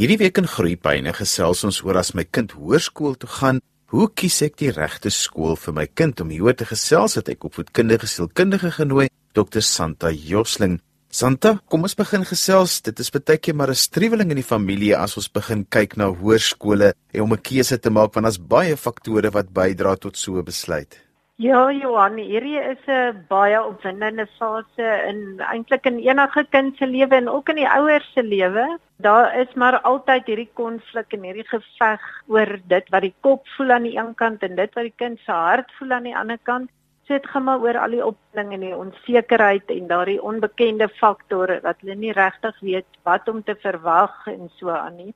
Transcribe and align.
Hierdie 0.00 0.16
week 0.16 0.38
in 0.40 0.46
Groepyne 0.48 1.12
gesels 1.12 1.60
ons 1.68 1.82
oor 1.84 1.98
as 2.00 2.14
my 2.16 2.22
kind 2.24 2.54
hoërskool 2.56 3.18
toe 3.20 3.28
gaan, 3.28 3.58
hoe 3.92 4.06
kies 4.16 4.38
ek 4.46 4.54
die 4.56 4.70
regte 4.72 5.10
skool 5.12 5.58
vir 5.60 5.74
my 5.76 5.84
kind 5.92 6.22
om 6.24 6.30
hier 6.32 6.56
te 6.56 6.64
gesels 6.64 7.18
het 7.18 7.28
ek 7.28 7.44
opvoedkundige 7.44 8.08
sielkundige 8.08 8.70
genooi 8.78 9.10
Dr 9.36 9.60
Santa 9.60 10.08
Josling. 10.08 10.78
Santa, 11.12 11.58
kom 11.68 11.84
ons 11.84 11.98
begin 12.00 12.24
gesels. 12.24 12.78
Dit 12.80 13.04
is 13.04 13.12
baie 13.12 13.36
keer 13.36 13.52
maar 13.54 13.68
'n 13.68 13.76
striweling 13.76 14.30
in 14.32 14.40
die 14.40 14.52
familie 14.54 14.96
as 14.96 15.18
ons 15.18 15.28
begin 15.28 15.66
kyk 15.68 15.98
na 15.98 16.08
hoërskole 16.08 16.94
en 17.12 17.20
om 17.20 17.34
'n 17.34 17.44
keuse 17.44 17.76
te 17.76 17.90
maak 17.90 18.14
want 18.14 18.24
daar's 18.24 18.40
baie 18.40 18.76
faktore 18.76 19.30
wat 19.30 19.52
bydra 19.52 19.96
tot 19.96 20.16
so 20.16 20.38
'n 20.38 20.44
besluit. 20.44 20.96
Ja, 21.40 21.70
Johan, 21.72 22.18
hierdie 22.20 22.58
is 22.60 22.80
'n 22.86 23.20
baie 23.28 23.56
opwindende 23.64 24.26
fase 24.38 24.88
in 25.10 25.20
eintlik 25.40 25.86
in 25.88 25.96
enige 25.98 26.42
kind 26.52 26.76
se 26.76 26.86
lewe 26.86 27.16
en 27.16 27.28
ook 27.28 27.48
in 27.48 27.56
die 27.56 27.68
ouers 27.68 28.10
se 28.12 28.22
lewe. 28.22 28.64
Daar 28.98 29.38
is 29.40 29.54
maar 29.54 29.80
altyd 29.80 30.26
hierdie 30.26 30.50
konflik 30.52 31.14
en 31.16 31.22
hierdie 31.24 31.46
geveg 31.48 32.02
oor 32.28 32.58
dit 32.72 32.90
wat 32.90 33.02
die 33.02 33.14
kop 33.20 33.48
voel 33.56 33.70
aan 33.70 33.86
die 33.88 33.96
een 33.96 34.14
kant 34.14 34.42
en 34.42 34.54
dit 34.56 34.74
wat 34.74 34.84
die 34.84 34.98
kind 35.04 35.18
se 35.24 35.32
hart 35.32 35.72
voel 35.78 35.92
aan 35.92 36.08
die 36.10 36.16
ander 36.16 36.38
kant. 36.42 36.68
So 37.06 37.14
dit 37.14 37.26
gaan 37.26 37.44
maar 37.44 37.64
oor 37.64 37.78
al 37.78 37.96
die 37.96 38.04
opwinding 38.04 38.52
en 38.52 38.60
die 38.60 38.76
onsekerheid 38.76 39.70
en 39.70 39.86
daardie 39.86 40.22
onbekende 40.22 40.88
faktore 40.88 41.60
wat 41.62 41.80
hulle 41.80 41.94
nie 41.94 42.12
regtig 42.12 42.60
weet 42.60 43.00
wat 43.02 43.28
om 43.28 43.40
te 43.42 43.56
verwag 43.64 44.26
en 44.26 44.50
so 44.58 44.68
aan 44.68 44.96
nie. 44.96 45.14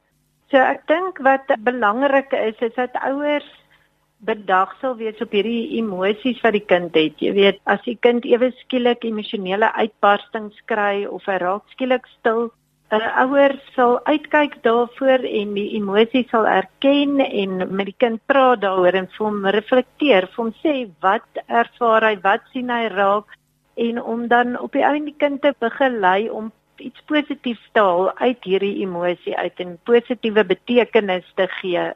So 0.48 0.56
ek 0.56 0.86
dink 0.86 1.18
wat 1.18 1.52
belangrik 1.58 2.32
is 2.32 2.56
is 2.60 2.74
dat 2.80 2.96
ouers 3.04 3.52
bedagsel 4.28 4.96
wees 4.96 5.20
op 5.24 5.32
hierdie 5.36 5.76
emosies 5.78 6.40
wat 6.44 6.56
die 6.56 6.64
kind 6.72 6.96
het. 6.98 7.20
Jy 7.22 7.32
weet, 7.36 7.60
as 7.70 7.82
die 7.86 7.96
kind 8.06 8.26
ewe 8.28 8.50
skielik 8.62 9.04
emosionele 9.04 9.70
uitbarstings 9.76 10.60
kry 10.70 11.04
of 11.06 11.26
hy 11.30 11.38
raak 11.42 11.64
skielik 11.74 12.08
stil, 12.18 12.50
'n 12.94 13.06
ouer 13.24 13.54
sal 13.74 13.94
uitkyk 14.06 14.60
daarvoor 14.62 15.24
en 15.40 15.54
die 15.58 15.70
emosie 15.78 16.26
sal 16.30 16.46
erken 16.46 17.20
en 17.20 17.56
met 17.76 17.86
die 17.90 18.00
kind 18.04 18.20
praat 18.30 18.60
daaroor 18.60 18.94
en 19.00 19.08
vir 19.14 19.26
hom 19.26 19.46
reflekteer, 19.56 20.28
vir 20.34 20.42
hom 20.44 20.52
sê 20.62 20.74
wat 21.00 21.40
ervaar 21.48 22.06
hy, 22.08 22.14
wat 22.22 22.44
sien 22.52 22.70
hy 22.70 22.84
raak 22.92 23.26
en 23.86 24.02
om 24.02 24.28
dan 24.28 24.58
op 24.58 24.72
die 24.72 24.84
einde 24.84 25.10
die 25.10 25.18
kind 25.18 25.42
te 25.42 25.54
begelei 25.58 26.28
om 26.30 26.52
iets 26.78 27.00
positiefs 27.10 27.66
te 27.72 27.80
haal 27.80 28.12
uit 28.20 28.44
hierdie 28.44 28.82
emosie 28.86 29.36
uit 29.36 29.60
en 29.64 29.78
positiewe 29.90 30.44
betekenis 30.44 31.26
te 31.36 31.48
gee 31.60 31.92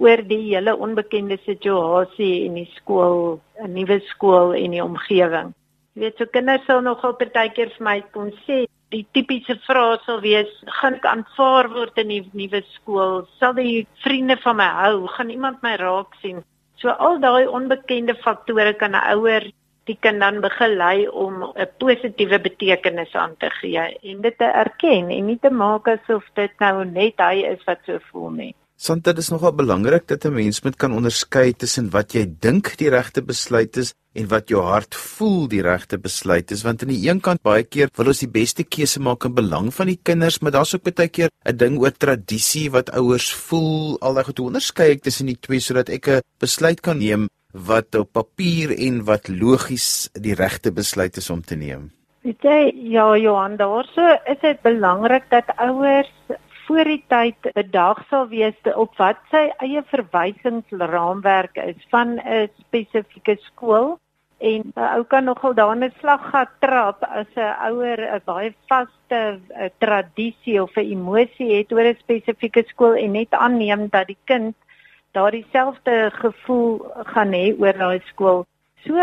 oor 0.00 0.22
die 0.24 0.40
hele 0.48 0.74
onbekende 0.76 1.36
situasie 1.44 2.46
in 2.46 2.54
die 2.60 2.68
skool, 2.76 3.40
'n 3.60 3.72
nuwe 3.76 4.00
skool 4.12 4.54
en 4.56 4.76
die 4.76 4.84
omgewing. 4.84 5.52
Jy 5.94 6.00
weet, 6.02 6.16
so 6.18 6.26
kinders 6.26 6.64
sal 6.66 6.80
nogal 6.80 7.14
partykeer 7.20 7.70
vir 7.76 7.84
my 7.84 8.00
kon 8.14 8.30
sê 8.46 8.64
die 8.94 9.06
tipiese 9.14 9.56
vrae 9.66 9.98
sal 10.06 10.20
wees: 10.20 10.50
"Gaan 10.80 10.94
ek 10.94 11.04
aanvaar 11.04 11.68
word 11.74 11.98
in 11.98 12.08
die 12.08 12.24
nuwe 12.32 12.62
skool? 12.74 13.26
Sal 13.38 13.54
die 13.54 13.86
vriende 14.04 14.36
van 14.44 14.56
my 14.56 14.70
hou? 14.82 15.06
Gaan 15.06 15.30
iemand 15.30 15.62
my 15.62 15.76
raak 15.76 16.14
sien?" 16.22 16.42
So 16.80 16.88
al 16.88 17.20
daai 17.20 17.46
onbekende 17.46 18.14
faktore 18.24 18.74
kan 18.74 18.94
'n 18.94 19.04
ouer 19.14 19.44
die 19.84 19.98
kind 20.00 20.20
dan 20.20 20.40
begelei 20.40 21.08
om 21.08 21.44
'n 21.44 21.68
positiewe 21.78 22.38
betekenis 22.38 23.14
aan 23.14 23.36
te 23.36 23.50
gee 23.50 23.84
en 24.02 24.20
dit 24.22 24.38
te 24.38 24.44
erken 24.44 25.10
en 25.10 25.26
nie 25.26 25.38
te 25.38 25.50
maak 25.50 25.88
asof 25.88 26.24
dit 26.34 26.52
nou 26.60 26.84
net 26.84 27.14
hy 27.18 27.44
is 27.52 27.64
wat 27.66 27.80
so 27.86 27.98
voel 28.10 28.30
nie. 28.30 28.54
Santa, 28.80 29.12
dit 29.12 29.20
is 29.20 29.28
nogal 29.28 29.52
belangrik 29.52 30.06
dat 30.08 30.24
'n 30.24 30.32
mens 30.32 30.62
moet 30.64 30.76
kan 30.76 30.92
onderskei 30.96 31.52
tussen 31.52 31.90
wat 31.90 32.14
jy 32.14 32.24
dink 32.40 32.78
die 32.78 32.88
regte 32.88 33.20
besluit 33.22 33.76
is 33.76 33.92
en 34.14 34.28
wat 34.28 34.48
jou 34.48 34.62
hart 34.62 34.94
voel 34.94 35.48
die 35.48 35.60
regte 35.60 35.98
besluit 35.98 36.50
is, 36.50 36.62
want 36.62 36.82
aan 36.82 36.88
die 36.88 37.08
een 37.08 37.20
kant 37.20 37.42
baie 37.42 37.62
keer 37.62 37.90
wil 37.96 38.06
ons 38.06 38.24
die 38.24 38.32
beste 38.40 38.64
keuse 38.64 39.00
maak 39.00 39.24
in 39.24 39.34
belang 39.34 39.68
van 39.74 39.86
die 39.86 40.00
kinders, 40.02 40.40
maar 40.40 40.52
daar's 40.52 40.74
ook 40.74 40.88
baie 40.96 41.08
keer 41.08 41.28
'n 41.44 41.56
ding 41.56 41.78
oor 41.78 41.92
tradisie 41.92 42.70
wat 42.70 42.90
ouers 42.90 43.30
voel, 43.34 44.00
aldag 44.00 44.26
hoe 44.26 44.46
onderskei 44.46 44.90
ek 44.92 45.02
tussen 45.02 45.26
die 45.26 45.40
twee 45.40 45.60
sodat 45.60 45.90
ek 45.90 46.08
'n 46.08 46.22
besluit 46.38 46.80
kan 46.80 46.98
neem 46.98 47.28
wat 47.52 47.94
op 47.94 48.12
papier 48.12 48.72
en 48.78 49.04
wat 49.04 49.28
logies 49.28 50.08
die 50.12 50.34
regte 50.34 50.72
besluit 50.72 51.16
is 51.16 51.30
om 51.30 51.42
te 51.42 51.54
neem. 51.54 51.90
Weet 52.22 52.42
jy, 52.42 52.72
ja 52.92 53.16
Johan, 53.16 53.56
daarso 53.56 54.16
is 54.24 54.40
dit 54.40 54.62
belangrik 54.62 55.24
dat 55.28 55.44
ouers 55.58 56.08
voor 56.70 56.86
die 56.86 57.02
tyd 57.10 57.46
bedag 57.54 57.98
sal 58.06 58.28
wees 58.30 58.58
op 58.78 58.92
wat 59.00 59.18
sy 59.32 59.48
eie 59.64 59.80
verwysingsraamwerk 59.90 61.58
is 61.64 61.80
van 61.90 62.20
'n 62.22 62.46
spesifieke 62.62 63.34
skool 63.48 63.98
en 64.38 64.70
'n 64.76 64.86
ou 64.96 65.02
kan 65.04 65.24
nogal 65.24 65.54
daar 65.54 65.74
'n 65.76 65.90
slaggat 65.98 66.52
trap 66.60 67.02
as 67.02 67.26
'n 67.34 67.54
ouer 67.70 67.98
'n 67.98 68.22
baie 68.24 68.54
vaste 68.68 69.40
tradisie 69.78 70.62
of 70.62 70.76
'n 70.76 70.90
emosie 70.94 71.50
het 71.58 71.72
oor 71.72 71.90
'n 71.90 71.98
spesifieke 72.04 72.62
skool 72.66 72.94
en 72.94 73.12
net 73.12 73.32
aanneem 73.34 73.88
dat 73.90 74.06
die 74.06 74.22
kind 74.24 74.54
daardie 75.12 75.46
selfde 75.52 76.10
gevoel 76.22 76.78
gaan 77.12 77.32
hê 77.32 77.46
oor 77.58 77.72
daai 77.72 78.00
skool. 78.06 78.46
So 78.86 78.94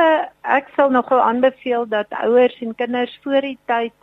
ek 0.41 0.67
sal 0.75 0.89
nogal 0.89 1.21
aanbeveel 1.21 1.87
dat 1.87 2.07
ouers 2.23 2.61
en 2.61 2.75
kinders 2.75 3.19
voor 3.23 3.41
die 3.41 3.59
tyd 3.65 3.93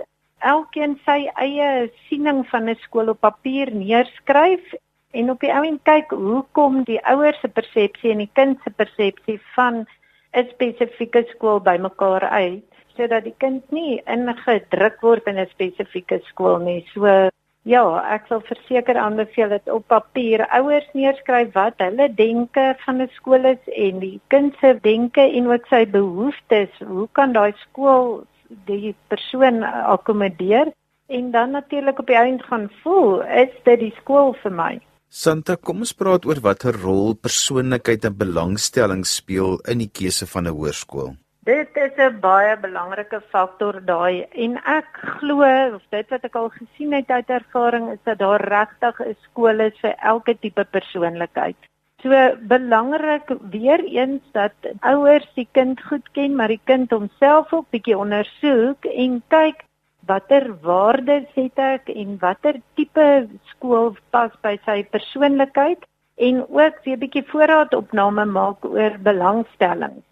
elkeen 0.52 0.98
sy 1.04 1.20
eie 1.40 1.90
siening 2.08 2.44
van 2.52 2.68
'n 2.68 2.76
skool 2.86 3.08
op 3.12 3.20
papier 3.20 3.72
neerskryf 3.74 4.74
en 5.12 5.30
op 5.30 5.40
die 5.40 5.52
oomblik 5.52 5.84
kyk 5.88 6.10
hoe 6.10 6.44
kom 6.52 6.82
die 6.84 7.00
ouers 7.12 7.40
se 7.40 7.48
persepsie 7.48 8.10
en 8.12 8.22
die 8.24 8.32
kind 8.40 8.58
se 8.64 8.70
persepsie 8.70 9.40
van 9.54 9.86
'n 10.34 10.48
spesifieke 10.54 11.24
skool 11.34 11.60
bymekaar 11.60 12.28
uit 12.28 12.64
sodat 12.96 13.24
die 13.24 13.34
kind 13.38 13.70
nie 13.72 14.02
ingedruk 14.06 15.00
word 15.02 15.26
in 15.26 15.38
'n 15.38 15.48
spesifieke 15.54 16.20
skool 16.30 16.58
nie. 16.58 16.84
So 16.94 17.30
ja, 17.64 17.84
ek 18.14 18.26
sal 18.28 18.40
verseker 18.40 18.96
aanbeveel 18.96 19.48
dat 19.48 19.68
op 19.72 19.86
papier 19.88 20.46
ouers 20.58 20.88
neerskryf 20.92 21.54
wat 21.54 21.74
hulle 21.78 22.08
denke 22.14 22.76
van 22.84 23.00
'n 23.02 23.10
skool 23.14 23.44
is 23.44 23.64
en 23.86 23.98
die 23.98 24.20
kind 24.28 24.54
se 24.60 24.78
denke 24.82 25.20
en 25.20 25.50
ook 25.50 25.66
sy 25.66 25.86
behoeftes. 25.86 26.70
Hoe 26.86 27.08
kan 27.12 27.32
daai 27.32 27.52
skool 27.56 28.26
die 28.48 28.94
persoon 29.08 29.62
akkommodeer 29.62 30.72
en 31.06 31.30
dan 31.30 31.50
natuurlik 31.50 31.98
op 31.98 32.06
die 32.06 32.16
einde 32.16 32.44
gaan 32.44 32.70
voel 32.82 33.22
is 33.22 33.52
dit 33.64 33.80
die 33.80 33.94
skool 34.00 34.34
vir 34.42 34.52
my. 34.52 34.72
Santa, 35.08 35.54
kom 35.54 35.84
ons 35.84 35.92
praat 35.94 36.24
oor 36.26 36.40
watter 36.42 36.74
rol 36.82 37.14
persoonlikheid 37.14 38.04
en 38.08 38.16
belangstelling 38.18 39.04
speel 39.06 39.60
in 39.70 39.78
die 39.84 39.90
keuse 39.98 40.26
van 40.26 40.48
'n 40.48 40.56
hoërskool. 40.56 41.14
Dit 41.44 41.76
is 41.76 41.92
'n 41.98 42.20
baie 42.20 42.56
belangrike 42.56 43.20
faktor 43.30 43.80
daai 43.84 44.26
en 44.44 44.56
ek 44.64 44.88
glo 45.18 45.44
of 45.76 45.82
dit 45.90 46.10
wat 46.10 46.24
ek 46.24 46.36
al 46.36 46.48
gesien 46.48 46.92
het 46.92 47.10
uit 47.10 47.30
ervaring 47.30 47.92
is 47.92 48.02
dat 48.04 48.18
daar 48.18 48.40
regtig 48.40 49.00
'n 49.00 49.16
skool 49.22 49.60
is 49.60 49.78
vir 49.82 49.94
elke 50.02 50.34
tipe 50.40 50.64
persoonlikheid. 50.64 51.56
So 52.04 52.12
belangrik 52.40 53.30
weer 53.50 53.80
eens 53.84 54.22
dat 54.32 54.52
ouers 54.80 55.24
die 55.34 55.48
kind 55.56 55.80
goed 55.88 56.08
ken, 56.12 56.34
maar 56.36 56.52
die 56.52 56.60
kind 56.64 56.90
homself 56.92 57.52
ook 57.52 57.70
bietjie 57.72 57.96
ondersoek 57.96 58.84
en 58.84 59.22
kyk 59.32 59.62
watter 60.04 60.50
waardes 60.60 61.30
het 61.32 61.62
ek 61.64 61.88
en 61.88 62.18
watter 62.20 62.58
tipe 62.76 63.06
skool 63.54 63.94
pas 64.12 64.34
by 64.44 64.58
sy 64.66 64.82
persoonlikheid 64.92 65.88
en 66.28 66.42
ook 66.44 66.84
weer 66.84 67.00
bietjie 67.00 67.24
voorraadopname 67.30 68.28
maak 68.34 68.68
oor 68.68 69.00
belangstellings. 69.08 70.04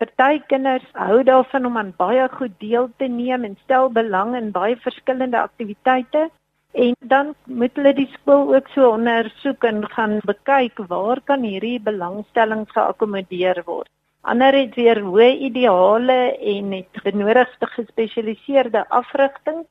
Party 0.00 0.40
kinders 0.48 0.88
hou 0.96 1.20
daarvan 1.24 1.68
om 1.68 1.76
aan 1.76 1.92
baie 2.00 2.24
goed 2.38 2.56
deel 2.64 2.88
te 2.96 3.12
neem 3.12 3.44
en 3.44 3.60
stel 3.66 3.92
belang 3.92 4.32
in 4.40 4.50
baie 4.56 4.80
verskillende 4.88 5.40
aktiwiteite 5.40 6.30
En 6.76 6.96
dan 7.00 7.34
moet 7.44 7.78
hulle 7.78 7.94
die 7.96 8.08
skool 8.12 8.50
ook 8.54 8.66
so 8.74 8.90
ondersoek 8.92 9.64
en 9.64 9.78
gaan 9.94 10.18
bekyk 10.28 10.80
waar 10.90 11.20
kan 11.24 11.44
hierdie 11.48 11.78
belangstellings 11.80 12.74
geakkommodeer 12.74 13.62
word. 13.64 13.88
Ander 14.20 14.52
het 14.58 14.74
weer 14.76 15.00
hoë 15.06 15.30
ideale 15.48 16.18
en 16.52 16.74
het 16.76 17.00
benodigde 17.06 17.68
gespesialiseerde 17.76 18.82
afrigting 18.98 19.62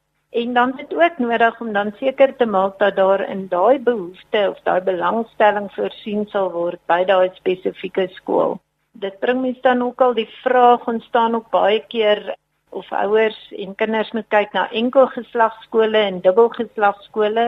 en 0.42 0.54
dan 0.54 0.74
het 0.80 0.96
ook 0.96 1.20
nodig 1.22 1.60
om 1.62 1.74
dan 1.74 1.94
seker 2.00 2.36
te 2.36 2.46
maak 2.46 2.80
dat 2.80 2.96
daar 2.96 3.22
in 3.30 3.46
daai 3.54 3.78
behoefte 3.80 4.42
of 4.50 4.64
daai 4.64 4.82
belangstelling 4.82 5.70
voorsien 5.76 6.26
sal 6.34 6.50
word 6.52 6.82
by 6.90 7.04
daai 7.06 7.30
spesifieke 7.36 8.08
skool. 8.18 8.58
Dit 8.92 9.20
bring 9.20 9.42
mens 9.42 9.62
dan 9.62 9.86
ook 9.86 10.02
al 10.02 10.18
die 10.18 10.30
vraag 10.42 10.88
ontstaan 10.88 11.36
ook 11.36 11.54
baie 11.54 11.84
keer 11.88 12.34
of 12.82 12.92
ouers 12.92 13.38
en 13.64 13.76
kinders 13.82 14.12
moet 14.18 14.28
kyk 14.34 14.54
na 14.58 14.66
enkelgeslagskole 14.82 16.02
en 16.10 16.22
dubbelgeslagskole 16.26 17.46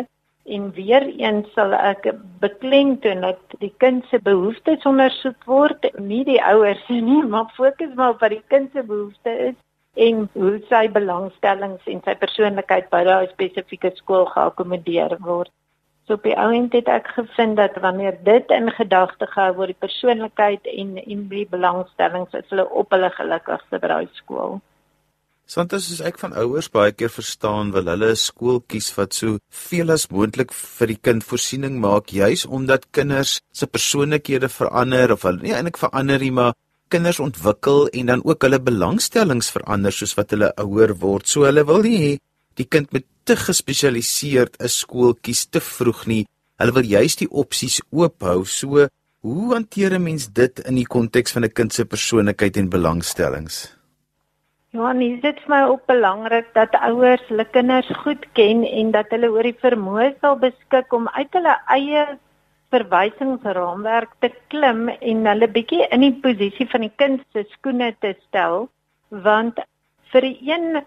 en 0.58 0.72
weer 0.80 1.06
eens 1.20 1.52
sal 1.56 1.76
ek 1.76 2.10
beklemtoon 2.44 3.26
dat 3.28 3.58
die 3.64 3.74
kind 3.84 4.06
se 4.10 4.20
behoeftes 4.30 4.88
ondersoek 4.92 5.48
word 5.52 5.88
nie 6.00 6.24
die 6.32 6.40
ouers 6.52 6.84
nie 7.12 7.22
maar 7.36 7.52
fokus 7.60 7.94
maar 8.00 8.16
op 8.16 8.26
wat 8.26 8.36
die 8.36 8.44
kind 8.56 8.72
se 8.74 8.84
behoefte 8.84 9.38
is 9.52 9.58
en 10.08 10.28
hoe 10.34 10.58
sy 10.70 10.86
belangstellings 11.00 11.94
en 11.94 12.04
sy 12.06 12.18
persoonlikheid 12.24 12.92
by 12.94 13.04
daai 13.08 13.32
spesifieke 13.34 13.92
skool 14.00 14.28
geakkommodeer 14.34 15.18
word 15.30 15.52
So 16.08 16.14
op 16.14 16.24
die 16.24 16.38
ouend 16.40 16.72
het 16.72 16.88
ek 16.88 17.10
gevind 17.18 17.58
dat 17.60 17.76
wanneer 17.84 18.16
dit 18.24 18.52
in 18.56 18.72
gedagte 18.72 19.28
gehou 19.28 19.56
word 19.58 19.74
die 19.74 19.82
persoonlikheid 19.84 20.68
en 20.72 20.94
en 21.04 21.26
die 21.28 21.44
belangstellings 21.52 22.38
is 22.40 22.48
hulle 22.48 22.64
op 22.82 22.96
hulle 22.96 23.10
gelukkigste 23.16 23.80
by 23.84 23.90
daai 23.92 24.08
skool. 24.20 24.56
Santos 25.48 25.86
is 25.96 26.02
ek 26.04 26.18
van 26.20 26.34
ouers 26.36 26.68
baie 26.68 26.92
keer 26.92 27.08
verstaan 27.08 27.70
wil 27.72 27.88
hulle 27.88 28.10
'n 28.12 28.20
skool 28.20 28.58
kies 28.72 28.90
wat 28.98 29.14
so 29.16 29.38
veel 29.68 29.94
as 29.96 30.10
moontlik 30.12 30.52
vir 30.52 30.88
die 30.92 31.00
kind 31.08 31.24
voorsiening 31.24 31.78
maak 31.80 32.12
juis 32.12 32.44
omdat 32.58 32.92
kinders 32.92 33.40
se 33.54 33.66
persoonlikhede 33.66 34.50
verander 34.52 35.14
of 35.16 35.24
hulle 35.24 35.40
nie 35.46 35.56
eintlik 35.56 35.80
verander 35.80 36.20
nie 36.20 36.34
maar 36.40 36.54
kinders 36.92 37.22
ontwikkel 37.24 37.88
en 37.88 38.12
dan 38.12 38.26
ook 38.26 38.44
hulle 38.44 38.60
belangstellings 38.60 39.54
verander 39.56 39.96
soos 39.96 40.18
wat 40.20 40.36
hulle 40.36 40.52
ouer 40.66 40.94
word. 41.00 41.28
So 41.28 41.48
hulle 41.48 41.64
wil 41.64 41.82
nie 41.88 42.02
hê 42.04 42.14
die 42.60 42.68
kind 42.68 42.92
moet 42.92 43.08
te 43.24 43.40
gespesialiseerd 43.40 44.60
'n 44.60 44.68
skool 44.68 45.16
kies 45.16 45.48
te 45.48 45.62
vroeg 45.62 46.08
nie. 46.08 46.26
Hulle 46.60 46.74
wil 46.74 46.84
juis 46.84 47.16
die 47.16 47.32
opsies 47.32 47.80
oop 47.92 48.20
hou. 48.20 48.44
So 48.44 48.90
hoe 49.24 49.54
hanteer 49.54 49.96
'n 49.96 50.04
mens 50.04 50.28
dit 50.28 50.60
in 50.60 50.76
die 50.76 50.92
konteks 50.96 51.32
van 51.32 51.46
'n 51.46 51.54
kind 51.54 51.74
se 51.74 51.86
persoonlikheid 51.86 52.58
en 52.58 52.70
belangstellings? 52.70 53.77
Ja, 54.78 54.92
nee, 54.94 55.16
dit 55.18 55.38
is 55.40 55.46
vir 55.48 55.50
my 55.50 55.60
ook 55.72 55.86
belangrik 55.90 56.50
dat 56.54 56.76
ouers 56.86 57.22
hulle 57.32 57.46
kinders 57.50 57.88
goed 58.04 58.26
ken 58.38 58.60
en 58.62 58.92
dat 58.94 59.10
hulle 59.10 59.32
oor 59.34 59.48
die 59.48 59.58
vermoë 59.64 60.10
sal 60.22 60.36
beskik 60.44 60.92
om 60.94 61.08
uit 61.16 61.34
hulle 61.34 61.56
eie 61.74 62.04
verwysingsraamwerk 62.76 64.12
te 64.22 64.30
klim 64.54 64.84
en 64.94 65.24
hulle 65.32 65.50
bietjie 65.56 65.88
in 65.96 66.06
die 66.06 66.12
posisie 66.26 66.68
van 66.76 66.86
die 66.86 66.92
kind 67.02 67.24
se 67.34 67.48
skoene 67.56 67.88
te 68.06 68.12
stel, 68.28 68.68
want 69.26 69.64
vir 70.14 70.28
'n 70.30 70.38
een 70.52 70.86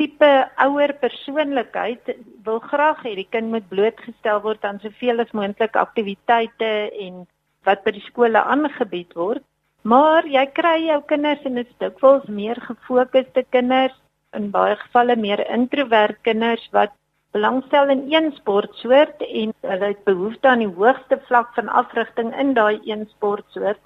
tipe 0.00 0.32
ouer 0.68 0.96
persoonlikheid 1.04 2.16
wil 2.48 2.60
graag 2.70 3.04
hê 3.04 3.14
die 3.20 3.28
kind 3.36 3.52
moet 3.52 3.68
blootgestel 3.68 4.40
word 4.48 4.64
aan 4.64 4.80
soveel 4.80 5.20
as 5.20 5.36
moontlik 5.36 5.76
aktiwiteite 5.76 6.72
en 7.06 7.26
wat 7.68 7.84
by 7.84 7.90
die 7.90 8.08
skole 8.08 8.40
aangebied 8.40 9.12
word. 9.12 9.44
Maar 9.86 10.26
jy 10.26 10.42
kry 10.50 10.78
jou 10.88 10.98
kinders 11.10 11.44
en 11.46 11.58
dit 11.60 11.68
is 11.68 11.78
dikwels 11.82 12.24
meer 12.26 12.58
gefokusde 12.58 13.44
kinders, 13.54 13.94
in 14.34 14.48
baie 14.54 14.74
gevalle 14.80 15.14
meer 15.24 15.42
introvert 15.54 16.18
kinders 16.26 16.64
wat 16.74 16.94
belangstel 17.36 17.92
in 17.94 18.02
een 18.10 18.32
sportsoort 18.38 19.22
en 19.26 19.52
hulle 19.68 19.90
het 19.92 20.02
behoefte 20.08 20.50
aan 20.50 20.64
die 20.64 20.72
hoogste 20.80 21.20
vlak 21.28 21.54
van 21.54 21.70
afrigting 21.82 22.34
in 22.42 22.50
daai 22.58 22.80
een 22.82 23.06
sportsoort. 23.12 23.78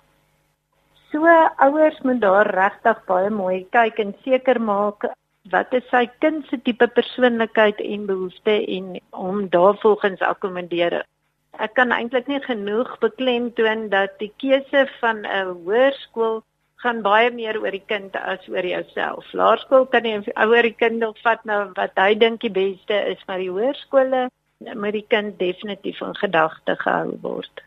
So 1.12 1.28
ouers 1.66 2.00
moet 2.08 2.24
daar 2.24 2.48
regtig 2.54 3.04
baie 3.10 3.30
mooi 3.30 3.66
kyk 3.76 4.00
en 4.00 4.16
seker 4.24 4.60
maak 4.72 5.10
wat 5.52 5.74
is 5.76 5.88
sy 5.92 6.06
kind 6.24 6.46
se 6.48 6.62
tipe 6.64 6.88
persoonlikheid 6.96 7.80
en 7.84 8.08
behoeftes 8.08 8.68
en 8.78 8.92
om 9.28 9.48
daarvolgens 9.52 10.24
akkommodeer 10.32 11.02
ek 11.58 11.74
kan 11.74 11.92
eintlik 11.92 12.28
nie 12.28 12.40
genoeg 12.40 12.98
beklemtoon 13.00 13.88
dat 13.90 14.18
die 14.18 14.32
keuse 14.36 14.86
van 15.00 15.26
'n 15.26 15.56
hoërskool 15.64 16.42
gaan 16.80 17.02
baie 17.02 17.30
meer 17.30 17.58
oor 17.60 17.70
die 17.70 17.84
kind 17.86 18.16
as 18.16 18.46
oor 18.48 18.64
jouself. 18.64 19.32
Laerskool 19.36 19.86
kan 19.86 20.04
jy 20.04 20.22
ouer 20.34 20.62
die 20.62 20.76
kind 20.76 21.04
opvat 21.04 21.44
na 21.44 21.72
wat 21.76 21.98
hy 22.00 22.14
dink 22.14 22.40
die 22.40 22.52
beste 22.52 22.94
is, 23.12 23.20
maar 23.28 23.38
die 23.38 23.50
hoërskole 23.52 24.28
moet 24.74 24.96
die 24.96 25.06
kind 25.08 25.38
definitief 25.38 26.00
in 26.00 26.16
gedagte 26.16 26.76
gehou 26.80 27.18
word. 27.20 27.62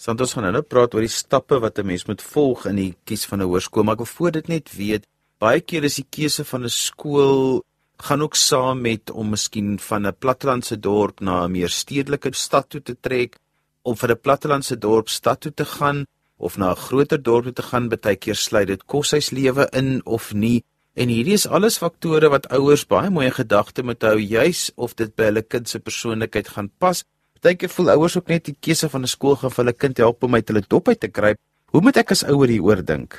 Santos 0.00 0.32
gaan 0.32 0.52
nou 0.52 0.62
praat 0.62 0.94
oor 0.94 1.04
die 1.04 1.12
stappe 1.12 1.60
wat 1.60 1.78
'n 1.78 1.86
mens 1.86 2.06
moet 2.06 2.22
volg 2.22 2.66
in 2.66 2.76
die 2.76 2.94
kies 3.04 3.26
van 3.26 3.40
'n 3.40 3.46
hoërskool, 3.46 3.84
maar 3.84 3.94
ek 3.94 4.04
wil 4.04 4.14
voor 4.16 4.30
dit 4.30 4.48
net 4.48 4.76
weet, 4.76 5.06
baie 5.38 5.60
keer 5.60 5.84
is 5.84 5.96
die 5.96 6.06
keuse 6.10 6.44
van 6.44 6.64
'n 6.64 6.68
skool 6.68 7.62
gaan 8.02 8.22
ook 8.22 8.34
saam 8.34 8.80
met 8.80 9.10
om 9.10 9.30
miskien 9.30 9.78
van 9.78 10.06
'n 10.06 10.18
plattelandse 10.18 10.78
dorp 10.80 11.20
na 11.20 11.44
'n 11.44 11.50
meer 11.50 11.68
stedelike 11.68 12.30
stad 12.32 12.68
toe 12.68 12.82
te 12.82 12.96
trek 13.00 13.36
om 13.82 13.96
vir 13.96 14.10
'n 14.10 14.20
plattelandse 14.20 14.78
dorp 14.78 15.08
stad 15.08 15.40
toe 15.40 15.54
te 15.54 15.64
gaan 15.64 16.06
of 16.36 16.56
na 16.56 16.70
'n 16.70 16.76
groter 16.76 17.22
dorp 17.22 17.44
toe 17.44 17.52
te 17.52 17.62
gaan 17.62 17.88
baie 17.88 18.16
keer 18.16 18.34
sluit 18.34 18.66
dit 18.66 18.84
koshuislewe 18.84 19.68
in 19.72 20.00
of 20.04 20.32
nie. 20.34 20.64
En 20.94 21.08
hierdie 21.08 21.32
is 21.32 21.48
alles 21.48 21.78
faktore 21.78 22.28
wat 22.28 22.48
ouers 22.48 22.86
baie 22.86 23.10
mooi 23.10 23.30
gedagte 23.30 23.82
moet 23.82 24.02
hou 24.02 24.18
juis 24.18 24.70
of 24.74 24.94
dit 24.94 25.14
by 25.16 25.24
hulle 25.24 25.42
kind 25.42 25.68
se 25.68 25.78
persoonlikheid 25.78 26.48
gaan 26.48 26.70
pas. 26.78 27.04
Baie 27.40 27.56
keer 27.56 27.68
voel 27.68 27.90
ouers 27.90 28.16
ook 28.16 28.28
net 28.28 28.44
die 28.44 28.56
keuse 28.60 28.88
van 28.88 29.02
'n 29.02 29.06
skool 29.06 29.36
gaan 29.36 29.50
vir 29.50 29.64
hulle 29.64 29.76
kind 29.76 29.96
help 29.98 30.22
om 30.22 30.34
uit 30.34 30.48
hulle 30.48 30.64
dop 30.68 30.88
uit 30.88 31.00
te 31.00 31.08
kry 31.08 31.34
hoe 31.70 31.80
moet 31.80 32.00
ek 32.02 32.14
as 32.14 32.24
ouer 32.26 32.50
hieroor 32.50 32.82
dink? 32.86 33.16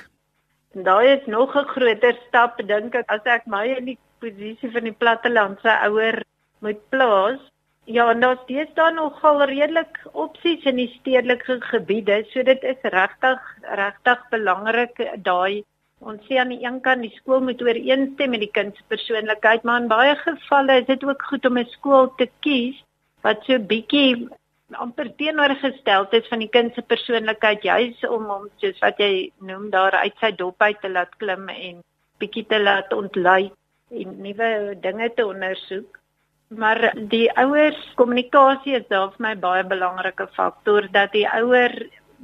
Daai 0.75 1.15
is 1.15 1.25
nog 1.27 1.55
'n 1.55 1.67
groter 1.73 2.15
stap 2.27 2.57
dink 2.67 2.95
ek 2.95 3.05
as 3.07 3.25
ek 3.25 3.47
my 3.47 3.67
in 3.77 3.85
die 3.85 3.97
posisie 4.21 4.71
van 4.71 4.87
die 4.89 4.97
plattelandse 5.03 5.73
ouer 5.87 6.21
moet 6.61 6.81
plaas. 6.93 7.41
Ja, 7.89 8.11
en 8.11 8.21
daar's 8.21 8.41
steeds 8.45 8.73
daar 8.77 8.93
nogal 8.93 9.43
redelik 9.49 9.97
opsies 10.13 10.63
in 10.69 10.77
die 10.77 10.91
stedelike 10.99 11.57
gebiede, 11.71 12.21
so 12.29 12.43
dit 12.43 12.63
is 12.63 12.89
regtig 12.93 13.41
regtig 13.81 14.25
belangrik 14.29 15.01
daai 15.25 15.63
ons 16.01 16.21
sê 16.25 16.39
aan 16.41 16.49
die 16.53 16.63
een 16.63 16.79
kant 16.85 17.05
die 17.05 17.13
skool 17.13 17.43
moet 17.45 17.61
ooreenstem 17.61 18.33
met 18.33 18.41
die 18.41 18.53
kind 18.53 18.77
se 18.77 18.85
persoonlikheid, 18.89 19.65
maar 19.67 19.81
in 19.83 19.89
baie 19.91 20.15
gevalle 20.23 20.79
is 20.81 20.87
dit 20.87 21.03
ook 21.05 21.23
goed 21.29 21.45
om 21.45 21.57
'n 21.57 21.73
skool 21.77 22.09
te 22.17 22.27
kies 22.45 22.77
wat 23.21 23.43
so 23.45 23.59
bietjie 23.59 24.29
amper 24.71 25.09
teenoorgestel 25.15 26.07
is 26.19 26.27
van 26.31 26.39
die 26.39 26.49
kind 26.49 26.73
se 26.73 26.81
persoonlikheid 26.81 27.63
juis 27.63 28.03
om 28.09 28.25
hom 28.33 28.49
soos 28.57 28.79
wat 28.81 28.97
jy 28.97 29.31
noem 29.39 29.69
daar 29.69 29.93
uit 30.03 30.15
sy 30.19 30.31
dop 30.31 30.61
uit 30.61 30.81
te 30.81 30.89
laat 30.89 31.13
klim 31.17 31.49
en 31.49 31.83
bietjie 32.19 32.45
te 32.47 32.59
laat 32.59 32.93
ontlei 32.93 33.51
en 33.91 34.21
nuwe 34.23 34.77
dinge 34.81 35.09
te 35.15 35.25
ondersoek. 35.27 35.99
Maar 36.47 36.91
die 37.11 37.27
ouers 37.39 37.79
kommunikasie 37.95 38.75
is 38.79 38.87
daar 38.91 39.11
vir 39.15 39.25
my 39.27 39.35
baie 39.39 39.63
belangrike 39.63 40.27
faktor 40.35 40.87
dat 40.91 41.13
die 41.15 41.27
ouer 41.27 41.75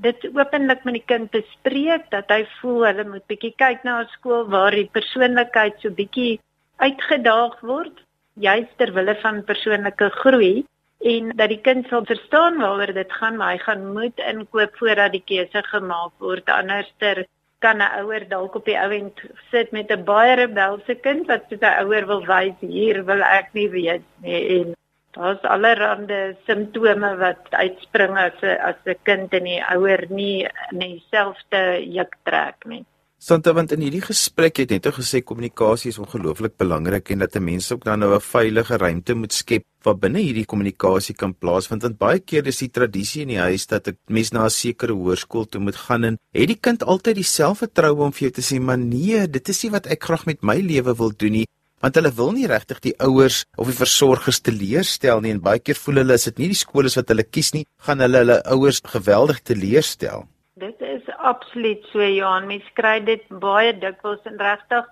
dit 0.03 0.25
openlik 0.35 0.83
met 0.85 0.99
die 0.99 1.05
kind 1.09 1.31
bespreek 1.33 2.09
dat 2.13 2.29
hy 2.29 2.43
voel 2.59 2.83
hulle 2.85 3.05
moet 3.07 3.25
bietjie 3.31 3.53
kyk 3.57 3.85
na 3.87 4.01
'n 4.01 4.11
skool 4.15 4.45
waar 4.53 4.75
die 4.75 4.89
persoonlikheid 4.97 5.79
so 5.81 5.89
bietjie 5.89 6.39
uitgedaag 6.77 7.55
word 7.61 8.03
juis 8.35 8.67
ter 8.77 8.93
wille 8.93 9.15
van 9.23 9.43
persoonlike 9.43 10.09
groei 10.21 10.65
en 11.13 11.31
dat 11.39 11.49
die 11.49 11.61
kind 11.61 11.87
sal 11.89 12.05
verstaan 12.05 12.59
waaroor 12.61 12.93
dit 12.93 13.11
gaan 13.19 13.37
maar 13.37 13.55
hy 13.55 13.63
gaan 13.63 13.93
moet 13.93 14.19
inkoop 14.19 14.77
voordat 14.77 15.11
die 15.11 15.23
keuse 15.25 15.63
gemaak 15.71 16.13
word 16.19 16.49
anderster 16.49 17.25
kan 17.59 17.81
'n 17.81 17.94
ouer 18.01 18.24
dalk 18.30 18.56
op 18.56 18.65
die 18.65 18.80
ouend 18.80 19.21
sit 19.51 19.71
met 19.71 19.92
'n 19.92 20.04
baie 20.04 20.36
rebelse 20.36 20.95
kind 21.06 21.27
wat 21.27 21.45
sy 21.50 21.71
ouer 21.83 22.06
wil 22.07 22.25
wys 22.25 22.57
hier 22.59 23.04
wil 23.06 23.21
ek 23.21 23.54
nie 23.54 23.69
weet 23.69 24.06
nie 24.21 24.42
en 24.57 24.75
daar's 25.18 25.42
allerlei 25.42 26.36
simptome 26.45 27.12
wat 27.24 27.50
uitspring 27.51 28.18
as 28.18 28.38
'n 28.42 28.57
as 28.69 28.80
'n 28.86 29.00
kind 29.04 29.33
en 29.33 29.44
die 29.44 29.63
ouer 29.74 30.06
nie 30.09 30.48
nie 30.71 31.04
selfde 31.09 31.62
juk 31.98 32.13
trek 32.24 32.65
nie. 32.65 32.86
Santa 33.17 33.49
want 33.57 33.71
in 33.73 33.81
hierdie 33.81 34.03
gesprek 34.05 34.59
het 34.61 34.69
net 34.69 34.85
o 34.85 34.91
gesê 34.93 35.23
kommunikasie 35.25 35.89
is 35.89 35.97
ongelooflik 35.97 36.53
belangrik 36.61 37.09
en 37.09 37.23
dat 37.23 37.35
'n 37.35 37.43
mens 37.43 37.71
ook 37.71 37.83
dan 37.83 37.99
nou 37.99 38.13
'n 38.13 38.21
veilige 38.21 38.77
ruimte 38.77 39.13
moet 39.15 39.33
skep 39.33 39.63
waar 39.81 39.97
binne 39.97 40.19
hierdie 40.19 40.45
kommunikasie 40.45 41.15
kan 41.15 41.33
plaasvind 41.33 41.81
want 41.81 41.97
baie 41.97 42.19
keer 42.19 42.45
is 42.45 42.59
die 42.59 42.69
tradisie 42.69 43.23
in 43.23 43.29
die 43.29 43.39
huis 43.39 43.65
dat 43.65 43.88
'n 43.88 43.97
mens 44.07 44.31
na 44.31 44.45
'n 44.45 44.50
sekere 44.50 44.93
hoërskool 44.93 45.45
toe 45.50 45.62
moet 45.62 45.75
gaan 45.75 46.03
en 46.03 46.17
het 46.31 46.47
die 46.47 46.59
kind 46.62 46.83
altyd 46.83 47.15
dieselfde 47.15 47.67
troue 47.74 48.05
om 48.05 48.13
vir 48.13 48.29
jou 48.29 48.31
te 48.31 48.41
sê 48.41 48.62
maar 48.62 48.77
nee 48.77 49.27
dit 49.27 49.50
is 49.50 49.63
nie 49.63 49.71
wat 49.71 49.88
ek 49.88 50.03
graag 50.03 50.25
met 50.25 50.43
my 50.43 50.62
lewe 50.62 50.93
wil 50.95 51.12
doen 51.17 51.31
nie 51.31 51.47
want 51.81 51.95
hulle 51.95 52.13
wil 52.13 52.31
nie 52.31 52.47
regtig 52.47 52.79
die 52.79 53.00
ouers 53.00 53.45
of 53.57 53.65
die 53.65 53.81
versorgers 53.86 54.41
teleurstel 54.41 55.21
nie 55.21 55.31
en 55.31 55.41
baie 55.41 55.59
keer 55.59 55.75
voel 55.75 55.95
hulle 55.95 56.13
as 56.13 56.25
dit 56.25 56.38
nie 56.38 56.47
die 56.47 56.63
skool 56.65 56.86
is 56.86 56.95
wat 56.95 57.09
hulle 57.09 57.24
kies 57.24 57.51
nie 57.53 57.65
gaan 57.79 58.00
hulle 58.00 58.17
hulle 58.17 58.43
ouers 58.45 58.79
geweldig 58.86 59.41
teleurstel 59.41 60.27
Dit 60.57 60.81
is 60.81 61.06
absoluut 61.31 61.86
so 61.91 62.03
Johan. 62.03 62.48
Mens 62.48 62.67
kry 62.79 62.98
dit 63.05 63.24
baie 63.43 63.74
dikwels 63.75 64.24
en 64.29 64.39
regtig 64.41 64.86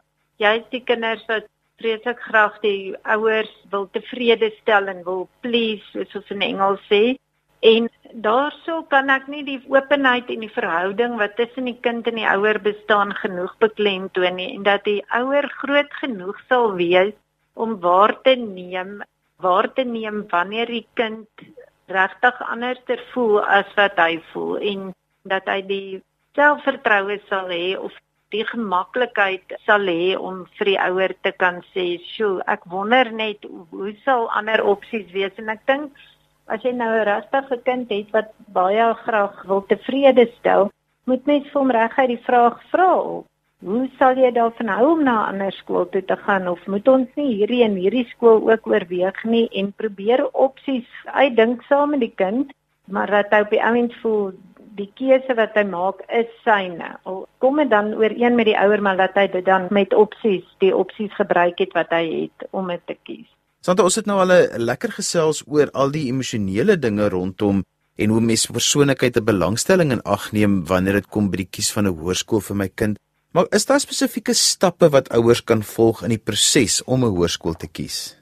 jy's 0.43 0.65
die 0.73 0.83
kinders 0.83 1.23
wat 1.31 1.47
vreeslik 1.79 2.19
graag 2.29 2.55
die 2.63 2.95
ouers 3.15 3.51
wil 3.71 3.87
tevrede 3.95 4.51
stel 4.61 4.87
en 4.91 5.03
wil 5.07 5.27
please 5.43 6.05
soos 6.11 6.31
in 6.35 6.43
Engels 6.45 6.83
sê. 6.91 7.17
En 7.65 7.89
daarso 8.25 8.83
kan 8.91 9.09
ek 9.09 9.27
nie 9.31 9.43
die 9.47 9.59
openheid 9.73 10.29
en 10.29 10.43
die 10.45 10.53
verhouding 10.53 11.17
wat 11.19 11.35
tussen 11.39 11.67
die 11.71 11.77
kind 11.87 12.07
en 12.07 12.19
die 12.19 12.27
ouer 12.29 12.59
bestaan 12.63 13.13
genoeg 13.17 13.55
beklemtoon 13.63 14.37
nie 14.39 14.51
en 14.53 14.65
dat 14.67 14.85
die 14.85 15.01
ouer 15.19 15.47
groot 15.61 15.91
genoeg 16.01 16.39
sal 16.49 16.75
wees 16.79 17.15
om 17.55 17.79
waar 17.81 18.13
te 18.27 18.35
neem, 18.35 18.99
waar 19.41 19.71
te 19.73 19.83
neem 19.87 20.25
wanneer 20.31 20.69
die 20.71 20.85
kind 20.99 21.47
regtig 21.91 22.41
anders 22.45 22.81
ter 22.85 23.01
voel 23.13 23.39
as 23.41 23.71
wat 23.79 23.97
hy 24.01 24.19
voel 24.33 24.59
en 24.73 24.91
dat 25.25 25.47
hy 25.49 25.61
die 25.65 25.89
selfvertroue 26.35 27.19
sal 27.29 27.49
hê 27.49 27.77
of 27.77 27.93
die 28.33 28.43
gemaklikheid 28.49 29.55
sal 29.65 29.87
hê 29.87 30.15
om 30.17 30.43
vir 30.57 30.71
die 30.71 30.79
ouer 30.87 31.13
te 31.23 31.31
kan 31.31 31.61
sê, 31.73 31.85
"Sjoe, 32.11 32.41
ek 32.47 32.65
wonder 32.65 33.11
net 33.11 33.45
hoe 33.71 33.93
sal 34.03 34.29
ander 34.39 34.63
opsies 34.73 35.07
wees?" 35.13 35.33
En 35.37 35.49
ek 35.49 35.65
dink 35.67 35.91
as 36.47 36.61
jy 36.63 36.71
nou 36.71 36.91
'n 36.93 37.07
regtige 37.13 37.57
kind 37.65 37.89
het 37.89 38.11
wat 38.11 38.33
baie 38.53 38.93
graag 39.05 39.45
wil 39.45 39.61
tevrede 39.61 40.25
stel, 40.39 40.71
moet 41.05 41.25
mens 41.25 41.47
vir 41.51 41.61
hom 41.61 41.71
reguit 41.71 42.07
die 42.07 42.25
vraag 42.27 42.57
vra: 42.71 42.91
"Hoe 43.65 43.89
sal 43.99 44.15
jy 44.15 44.31
daarvan 44.31 44.67
hou 44.67 44.91
om 44.91 45.03
na 45.03 45.15
'n 45.21 45.29
ander 45.33 45.51
skool 45.51 45.85
toe 45.89 46.01
te 46.01 46.17
gaan 46.25 46.47
of 46.47 46.67
moet 46.67 46.87
ons 46.87 47.09
nie 47.15 47.35
hierdie 47.37 47.63
en 47.63 47.75
hierdie 47.75 48.07
skool 48.09 48.51
ook 48.51 48.67
oorweeg 48.67 49.23
nie 49.23 49.47
en 49.51 49.73
probeer 49.73 50.27
opsies 50.33 50.87
uitdink 51.05 51.61
saam 51.63 51.89
met 51.89 51.99
die 51.99 52.15
kind?" 52.15 52.51
Maar 52.87 53.07
dat 53.07 53.31
hy 53.31 53.39
op 53.41 53.49
die 53.49 53.63
ouend 53.63 53.93
voel 54.01 54.33
die 54.75 54.89
keuse 54.99 55.35
wat 55.37 55.55
hy 55.55 55.63
maak 55.67 56.01
is 56.13 56.31
syne. 56.43 56.95
Al 57.07 57.23
kom 57.43 57.61
dit 57.61 57.69
dan 57.71 57.93
ooreen 57.95 58.35
met 58.35 58.49
die 58.49 58.57
ouer 58.59 58.81
maar 58.83 58.99
dat 58.99 59.15
hy 59.15 59.27
dit 59.31 59.45
dan 59.45 59.69
met 59.75 59.93
opsies, 59.93 60.43
die 60.63 60.73
opsies 60.75 61.13
gebruik 61.15 61.61
het 61.63 61.71
wat 61.77 61.93
hy 61.95 62.03
het 62.25 62.47
om 62.51 62.67
dit 62.73 62.83
te 62.87 62.97
kies. 63.07 63.29
Santa, 63.65 63.83
ons 63.83 63.95
het 63.97 64.05
nou 64.05 64.19
al 64.21 64.31
'n 64.31 64.61
lekker 64.61 64.91
gesels 64.91 65.43
oor 65.47 65.71
al 65.73 65.91
die 65.91 66.07
emosionele 66.11 66.77
dinge 66.77 67.09
rondom 67.09 67.63
en 67.95 68.09
hoe 68.09 68.21
mens 68.21 68.45
persoonlikheid 68.45 69.17
'n 69.17 69.25
belangstelling 69.25 69.91
in 69.91 70.03
ag 70.03 70.31
neem 70.31 70.65
wanneer 70.65 70.93
dit 70.93 71.07
kom 71.07 71.31
by 71.31 71.37
die 71.37 71.51
kies 71.51 71.71
van 71.71 71.87
'n 71.87 71.97
hoërskool 71.97 72.41
vir 72.41 72.55
my 72.55 72.69
kind. 72.69 72.99
Maar 73.31 73.45
is 73.49 73.65
daar 73.65 73.79
spesifieke 73.79 74.33
stappe 74.33 74.89
wat 74.89 75.09
ouers 75.09 75.43
kan 75.43 75.63
volg 75.63 76.03
in 76.03 76.09
die 76.09 76.23
proses 76.23 76.83
om 76.83 77.03
'n 77.03 77.15
hoërskool 77.15 77.53
te 77.53 77.67
kies? 77.67 78.17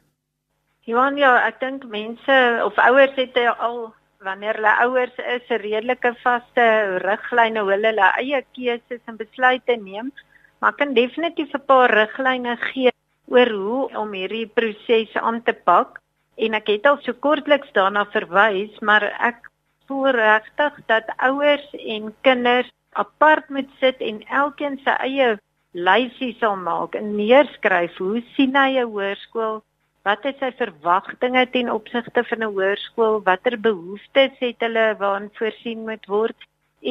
Johan, 0.85 1.17
ja, 1.17 1.47
ek 1.47 1.59
dink 1.59 1.85
mense 1.85 2.61
of 2.65 2.77
ouers 2.77 3.15
het 3.15 3.37
al 3.59 3.93
wanneer 4.23 4.55
hulle 4.59 4.73
ouers 4.85 5.15
is 5.35 5.49
'n 5.49 5.61
redelike 5.61 6.11
vaste 6.23 6.65
riglyne 7.03 7.59
hoe 7.59 7.71
hulle 7.71 7.89
hulle 7.91 8.09
eie 8.21 8.41
keuses 8.55 9.03
en 9.07 9.17
besluite 9.17 9.75
neem, 9.77 10.11
maar 10.59 10.73
kan 10.79 10.93
definitief 10.93 11.53
'n 11.53 11.65
paar 11.71 11.91
riglyne 11.91 12.57
gee 12.57 12.93
oor 13.27 13.49
hoe 13.49 13.97
om 14.01 14.13
hierdie 14.13 14.47
proses 14.47 15.15
aan 15.15 15.41
te 15.43 15.53
pak. 15.53 15.99
En 16.37 16.53
ek 16.53 16.67
het 16.67 16.85
al 16.85 16.97
so 17.01 17.13
kortliks 17.13 17.71
daarna 17.73 18.05
verwys, 18.05 18.79
maar 18.79 19.03
ek 19.03 19.49
voel 19.87 20.09
regtig 20.11 20.73
dat 20.85 21.13
ouers 21.17 21.67
en 21.73 22.13
kinders 22.21 22.71
apart 22.93 23.49
moet 23.49 23.69
sit 23.79 24.01
en 24.01 24.23
elkeen 24.27 24.79
sy 24.85 24.95
eie 25.07 25.37
lysie 25.73 26.35
sal 26.39 26.55
maak 26.55 26.95
en 26.95 27.15
neerskryf 27.17 27.97
hoe 27.97 28.21
sien 28.35 28.55
hy 28.55 28.77
'n 28.79 28.89
hoërskool 28.93 29.63
Wat 30.07 30.25
is 30.27 30.35
sy 30.35 30.49
verwagtinge 30.59 31.41
ten 31.51 31.69
opsigte 31.71 32.21
van 32.29 32.41
'n 32.43 32.49
hoërskool? 32.55 33.21
Watter 33.27 33.55
behoeftes 33.67 34.33
het 34.45 34.65
hulle 34.65 34.83
waaraan 35.01 35.29
voorsien 35.37 35.85
moet 35.89 36.05
word? 36.13 36.35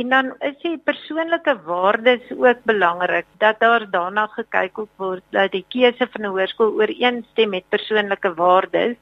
En 0.00 0.08
dan 0.14 0.30
is 0.48 0.56
die 0.62 0.78
persoonlike 0.78 1.54
waardes 1.66 2.30
ook 2.30 2.62
belangrik 2.70 3.26
dat 3.44 3.60
daar 3.60 3.84
daarna 3.96 4.24
gekyk 4.36 4.80
word 4.96 5.24
dat 5.36 5.52
die 5.52 5.64
keuse 5.74 6.08
van 6.12 6.22
'n 6.22 6.32
hoërskool 6.32 6.72
ooreenstem 6.80 7.50
met 7.50 7.68
persoonlike 7.68 8.34
waardes. 8.34 8.96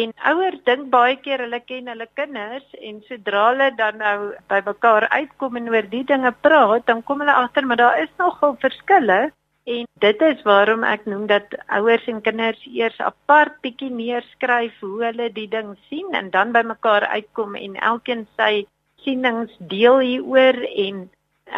En 0.00 0.12
ouers 0.32 0.60
dink 0.64 0.90
baie 0.90 1.16
keer 1.16 1.38
hulle 1.38 1.60
ken 1.60 1.88
hulle 1.88 2.08
kinders 2.14 2.68
en 2.80 3.02
sodra 3.08 3.48
hulle 3.48 3.70
dan 3.76 3.96
nou 3.96 4.18
by 4.48 4.60
mekaar 4.66 5.08
uitkom 5.08 5.56
en 5.56 5.68
oor 5.72 5.88
die 5.96 6.04
dinge 6.04 6.32
praat, 6.40 6.86
dan 6.86 7.02
kom 7.02 7.20
hulle 7.20 7.40
agter 7.44 7.66
maar 7.66 7.76
daar 7.76 8.02
is 8.02 8.12
nogal 8.18 8.56
verskille 8.60 9.32
En 9.66 9.86
dit 9.98 10.20
is 10.22 10.42
waarom 10.46 10.84
ek 10.86 11.08
noem 11.10 11.24
dat 11.26 11.54
ouers 11.74 12.04
en 12.10 12.20
kinders 12.22 12.60
eers 12.70 12.98
apart 13.02 13.56
bietjie 13.66 13.90
neerskryf 13.90 14.76
hoe 14.84 15.00
hulle 15.04 15.26
die 15.34 15.48
ding 15.50 15.72
sien 15.88 16.14
en 16.14 16.30
dan 16.36 16.52
bymekaar 16.54 17.08
uitkom 17.14 17.56
en 17.58 17.74
elkeen 17.88 18.22
sy 18.38 18.66
sienings 19.02 19.56
deel 19.72 19.98
hieroor 20.04 20.60
en 20.84 21.02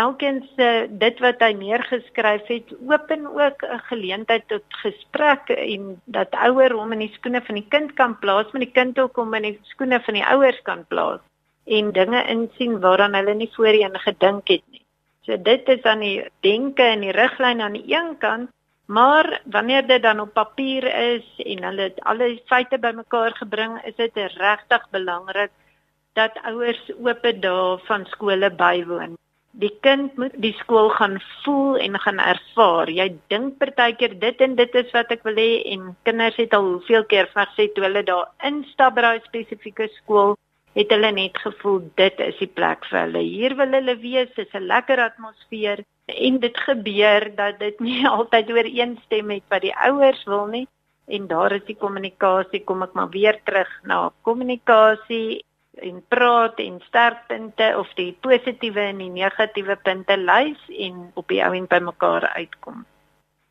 elkeen 0.07 0.41
se 0.57 0.71
dit 1.05 1.21
wat 1.27 1.45
hy 1.45 1.53
neergeskryf 1.61 2.49
het 2.55 2.73
open 2.95 3.29
ook 3.43 3.69
'n 3.69 3.85
geleentheid 3.91 4.49
tot 4.49 4.81
gesprek 4.85 5.53
en 5.59 6.01
dat 6.05 6.41
ouer 6.49 6.73
hom 6.81 6.93
in 6.97 7.05
die 7.05 7.13
skoene 7.21 7.45
van 7.45 7.61
die 7.61 7.69
kind 7.69 7.95
kan 8.01 8.19
plaas, 8.19 8.51
maar 8.53 8.65
die 8.65 8.77
kind 8.81 8.99
ook 8.99 9.17
hom 9.17 9.35
in 9.35 9.53
die 9.53 9.59
skoene 9.63 10.01
van 10.01 10.15
die 10.15 10.29
ouers 10.33 10.63
kan 10.63 10.87
plaas 10.89 11.21
en 11.67 11.93
dinge 11.93 12.25
insien 12.25 12.81
waaraan 12.81 13.15
hulle 13.15 13.35
nie 13.35 13.53
voorheen 13.53 13.99
gedink 14.09 14.49
het 14.49 14.65
nie. 14.73 14.85
So 15.29 15.37
dit 15.37 15.67
is 15.69 15.83
dan 15.85 16.01
die 16.01 16.23
denke 16.41 16.85
en 16.89 17.03
die 17.05 17.13
riglyn 17.13 17.61
aan 17.61 17.75
die 17.77 17.85
een 17.93 18.15
kant, 18.17 18.49
maar 18.89 19.27
wanneer 19.53 19.85
dit 19.87 20.03
dan 20.03 20.23
op 20.23 20.33
papier 20.33 20.87
is 20.89 21.27
en 21.45 21.67
hulle 21.69 21.91
alle 22.09 22.29
feite 22.49 22.79
bymekaar 22.81 23.37
gebring, 23.37 23.75
is 23.85 23.97
dit 24.01 24.17
regtig 24.17 24.87
belangrik 24.91 25.53
dat 26.17 26.41
ouers 26.49 26.81
oop 26.97 27.29
dae 27.45 27.77
van 27.91 28.09
skole 28.15 28.51
bywoon. 28.63 29.19
Die 29.61 29.75
kind 29.85 30.17
moet 30.17 30.33
die 30.41 30.55
skool 30.63 30.89
gaan 30.97 31.21
voel 31.43 31.77
en 31.77 32.01
gaan 32.01 32.25
ervaar. 32.25 32.89
Jy 32.89 33.11
dink 33.29 33.61
partykeer 33.61 34.17
dit 34.25 34.41
en 34.41 34.57
dit 34.57 34.81
is 34.81 34.91
wat 34.97 35.13
ek 35.13 35.29
wil 35.29 35.37
hê 35.37 35.61
en 35.75 35.93
kinders 36.09 36.41
het 36.41 36.57
al 36.57 36.73
hoeveel 36.73 37.05
keer 37.13 37.29
gesê 37.37 37.69
toe 37.75 37.85
hulle 37.85 38.07
daar 38.09 38.31
instap 38.49 38.97
by 38.97 39.05
daai 39.11 39.25
spesifieke 39.29 39.93
skool 40.01 40.39
het 40.79 40.95
hulle 40.95 41.11
net 41.13 41.39
gevoel 41.43 41.81
dit 41.99 42.21
is 42.23 42.39
die 42.39 42.51
plek 42.61 42.87
vir 42.87 43.01
hulle. 43.01 43.23
Hier 43.27 43.55
wil 43.59 43.73
hulle 43.75 43.97
wees, 43.99 44.31
is 44.37 44.55
'n 44.55 44.71
lekker 44.71 45.01
atmosfeer 45.03 45.85
en 46.07 46.39
dit 46.39 46.57
gebeur 46.57 47.31
dat 47.37 47.59
dit 47.59 47.81
nie 47.89 48.07
altyd 48.09 48.51
ooreenstem 48.51 49.27
met 49.27 49.45
wat 49.49 49.63
die 49.67 49.75
ouers 49.75 50.25
wil 50.25 50.47
nie 50.47 50.67
en 51.09 51.27
daar 51.27 51.53
is 51.53 51.65
die 51.67 51.77
kommunikasie 51.77 52.65
kom 52.69 52.83
ek 52.85 52.95
maar 52.95 53.11
weer 53.11 53.41
terug 53.49 53.71
na 53.89 54.11
kommunikasie 54.23 55.45
en 55.89 56.03
praat 56.09 56.59
en 56.61 56.81
sterkpunte 56.87 57.69
of 57.79 57.91
die 57.97 58.13
positiewe 58.27 58.89
en 58.93 59.03
die 59.03 59.13
negatiewe 59.15 59.77
punte 59.85 60.17
lys 60.17 60.61
en 60.69 61.11
op 61.15 61.29
die 61.33 61.43
ou 61.45 61.53
en 61.55 61.69
by 61.71 61.79
mekaar 61.91 62.29
uitkom. 62.35 62.85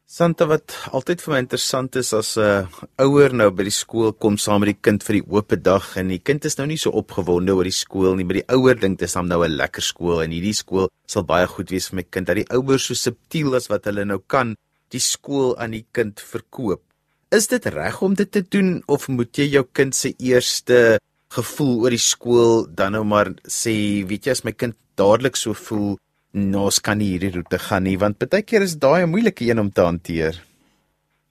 Santa 0.08 0.46
wat 0.48 0.72
altyd 0.96 1.20
vir 1.20 1.34
my 1.34 1.40
interessant 1.44 1.98
is 2.00 2.14
as 2.16 2.30
'n 2.40 2.44
uh, 2.64 2.84
ouer 3.04 3.34
nou 3.36 3.50
by 3.52 3.66
die 3.68 3.76
skool 3.76 4.14
kom 4.14 4.38
saam 4.40 4.62
met 4.64 4.70
die 4.72 4.80
kind 4.88 5.04
vir 5.04 5.18
die 5.18 5.28
oop 5.28 5.52
dag 5.60 5.98
en 6.00 6.08
die 6.08 6.24
kind 6.24 6.46
is 6.48 6.56
nou 6.58 6.68
nie 6.70 6.78
so 6.80 6.96
opgewonde 6.96 7.52
oor 7.52 7.68
die 7.68 7.76
skool 7.76 8.16
nie, 8.16 8.24
maar 8.24 8.40
die 8.40 8.48
ouer 8.56 8.80
dink 8.80 9.00
dit 9.00 9.10
is 9.10 9.16
nou 9.16 9.44
'n 9.44 9.58
lekker 9.58 9.84
skool 9.84 10.24
en 10.24 10.32
hierdie 10.32 10.56
skool 10.56 10.88
sal 11.06 11.24
baie 11.24 11.46
goed 11.46 11.72
wees 11.72 11.90
vir 11.90 11.96
my 11.98 12.04
kind. 12.04 12.28
Dat 12.28 12.40
die 12.40 12.48
ouer 12.56 12.80
so 12.80 12.94
subtiel 12.94 13.54
as 13.56 13.68
wat 13.68 13.84
hulle 13.84 14.06
nou 14.06 14.20
kan 14.28 14.56
die 14.92 15.04
skool 15.04 15.58
aan 15.60 15.72
die 15.72 15.86
kind 15.92 16.22
verkoop. 16.22 16.82
Is 17.30 17.48
dit 17.48 17.66
reg 17.66 18.02
om 18.02 18.16
dit 18.16 18.32
te 18.32 18.42
doen 18.42 18.82
of 18.88 19.10
moet 19.10 19.36
jy 19.38 19.52
jou 19.60 19.66
kind 19.74 19.94
se 19.94 20.16
eerste 20.20 21.00
gevoel 21.30 21.82
oor 21.84 21.92
die 21.92 22.08
skool 22.14 22.66
dan 22.74 22.94
nou 22.94 23.04
maar 23.04 23.36
sê, 23.44 24.08
weet 24.08 24.24
jy 24.26 24.32
as 24.32 24.46
my 24.46 24.54
kind 24.54 24.76
dadelik 24.96 25.36
so 25.36 25.54
voel 25.54 25.98
ons 26.34 26.80
kan 26.80 26.98
nie 26.98 27.14
hierdie 27.14 27.34
roete 27.36 27.60
gaan 27.60 27.84
nie 27.84 27.98
want 27.98 28.20
baie 28.20 28.44
keer 28.44 28.62
is 28.62 28.76
daai 28.76 29.04
'n 29.04 29.10
moeilike 29.10 29.46
een 29.46 29.60
om 29.60 29.72
te 29.72 29.82
hanteer. 29.82 30.42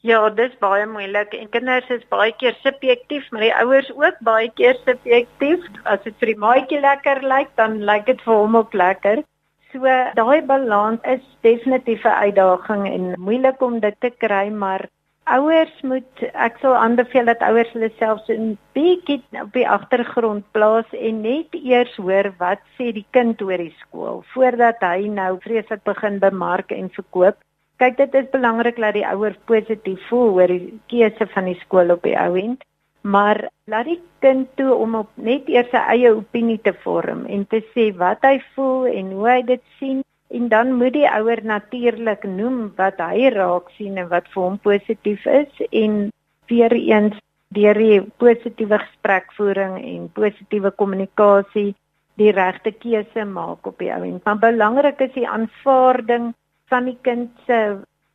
Ja, 0.06 0.28
dis 0.30 0.52
baie 0.60 0.86
moeilik 0.86 1.32
en 1.34 1.48
kinders 1.50 1.88
is 1.90 2.02
baie 2.08 2.32
keer 2.38 2.54
subjektief, 2.62 3.24
maar 3.30 3.42
die 3.42 3.54
ouers 3.54 3.90
ook 3.90 4.18
baie 4.20 4.50
keer 4.54 4.76
subjektief. 4.84 5.64
As 5.84 5.98
dit 6.04 6.14
vir 6.20 6.26
die 6.26 6.38
maatjie 6.38 6.80
lekker 6.80 7.22
lyk, 7.22 7.48
dan 7.56 7.80
lyk 7.88 8.06
dit 8.06 8.20
vir 8.22 8.34
hom 8.34 8.56
ook 8.56 8.74
lekker. 8.74 9.24
So 9.72 9.82
daai 10.14 10.42
balans 10.46 11.00
is 11.14 11.24
definitief 11.42 12.04
'n 12.04 12.20
uitdaging 12.26 12.86
en 12.86 13.14
moeilik 13.18 13.60
om 13.60 13.80
dit 13.80 13.96
te 14.00 14.10
kry, 14.10 14.48
maar 14.48 14.88
ouers 15.26 15.74
moet 15.82 16.22
ek 16.38 16.60
sal 16.62 16.76
aanbeveel 16.78 17.26
dat 17.26 17.42
ouers 17.42 17.72
hulle 17.74 17.90
self 17.98 18.22
so 18.26 18.32
'n 18.32 18.54
bietjie 18.78 19.18
op 19.42 19.50
die 19.52 19.66
agtergrond 19.76 20.44
plaas 20.52 20.86
en 20.92 21.22
net 21.22 21.54
eers 21.58 21.96
hoor 21.96 22.30
wat 22.38 22.62
sê 22.76 22.92
die 22.94 23.06
kind 23.16 23.42
oor 23.42 23.58
die 23.58 23.74
skool 23.80 24.22
voordat 24.34 24.78
hy 24.80 25.08
nou 25.18 25.32
vreeslik 25.42 25.82
begin 25.84 26.18
bemark 26.18 26.70
en 26.70 26.90
verkoop. 26.98 27.36
Kyk 27.78 27.96
dit 27.96 28.14
is 28.14 28.30
belangrik 28.30 28.76
dat 28.76 28.94
die 28.94 29.06
ouer 29.06 29.36
positief 29.50 30.00
voel 30.08 30.32
oor 30.38 30.46
die 30.46 30.80
keuse 30.88 31.26
van 31.34 31.44
die 31.44 31.58
skool 31.64 31.90
op 31.90 32.02
die 32.02 32.16
ou 32.16 32.38
end, 32.38 32.62
maar 33.02 33.48
laat 33.66 33.86
die 33.86 34.00
kind 34.20 34.48
toe 34.56 34.74
om 34.74 34.94
op 34.94 35.10
net 35.14 35.48
eers 35.48 35.70
sy 35.70 35.82
eie 35.94 36.14
opinie 36.14 36.60
te 36.62 36.72
vorm 36.84 37.26
en 37.26 37.46
te 37.46 37.62
sê 37.74 37.90
wat 37.98 38.22
hy 38.22 38.38
voel 38.54 38.86
en 38.86 39.12
hoe 39.18 39.28
hy 39.28 39.42
dit 39.42 39.62
sien 39.78 40.04
En 40.28 40.48
dan 40.48 40.74
moet 40.74 40.92
die 40.92 41.06
ouer 41.08 41.44
natuurlik 41.44 42.24
noem 42.26 42.72
wat 42.76 42.98
hy 42.98 43.30
raak 43.34 43.70
sien 43.76 43.98
en 43.98 44.08
wat 44.10 44.26
vir 44.34 44.42
hom 44.42 44.58
positief 44.58 45.26
is 45.26 45.62
en 45.70 46.10
weer 46.50 46.72
eens 46.72 47.18
deur 47.54 47.78
die 47.78 48.00
positiewe 48.18 48.78
gesprekvoering 48.82 49.76
en 49.78 50.08
positiewe 50.12 50.70
kommunikasie 50.70 51.74
die 52.18 52.32
regte 52.32 52.72
keuse 52.72 53.24
maak 53.24 53.66
op 53.66 53.78
die 53.78 53.92
ouend. 53.92 54.24
Maar 54.24 54.38
belangrik 54.38 55.00
is 55.00 55.12
die 55.14 55.28
aanvaarding 55.28 56.32
van 56.72 56.88
die 56.90 56.98
kind 57.02 57.30
se 57.46 57.60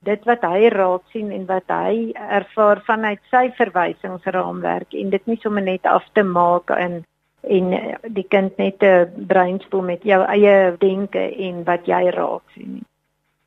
dit 0.03 0.23
wat 0.25 0.43
hy 0.43 0.71
raak 0.73 1.05
sien 1.13 1.29
en 1.31 1.45
wat 1.45 1.69
hy 1.69 2.11
ervaar 2.39 2.81
vanuit 2.87 3.21
sy 3.29 3.45
verwysingsraamwerk 3.59 4.97
en 4.97 5.13
dit 5.13 5.27
nie 5.29 5.37
sommer 5.43 5.63
net 5.63 5.85
af 5.85 6.07
te 6.17 6.23
maak 6.25 6.73
in 6.75 7.03
en 7.41 7.73
eh, 7.73 7.97
die 8.13 8.27
kind 8.29 8.57
net 8.57 8.83
'n 8.83 9.25
breinspoel 9.27 9.81
met 9.81 10.03
jou 10.03 10.21
eie 10.25 10.77
denke 10.77 11.23
en 11.47 11.63
wat 11.63 11.85
jy 11.85 12.09
raak 12.09 12.43
sien. 12.55 12.85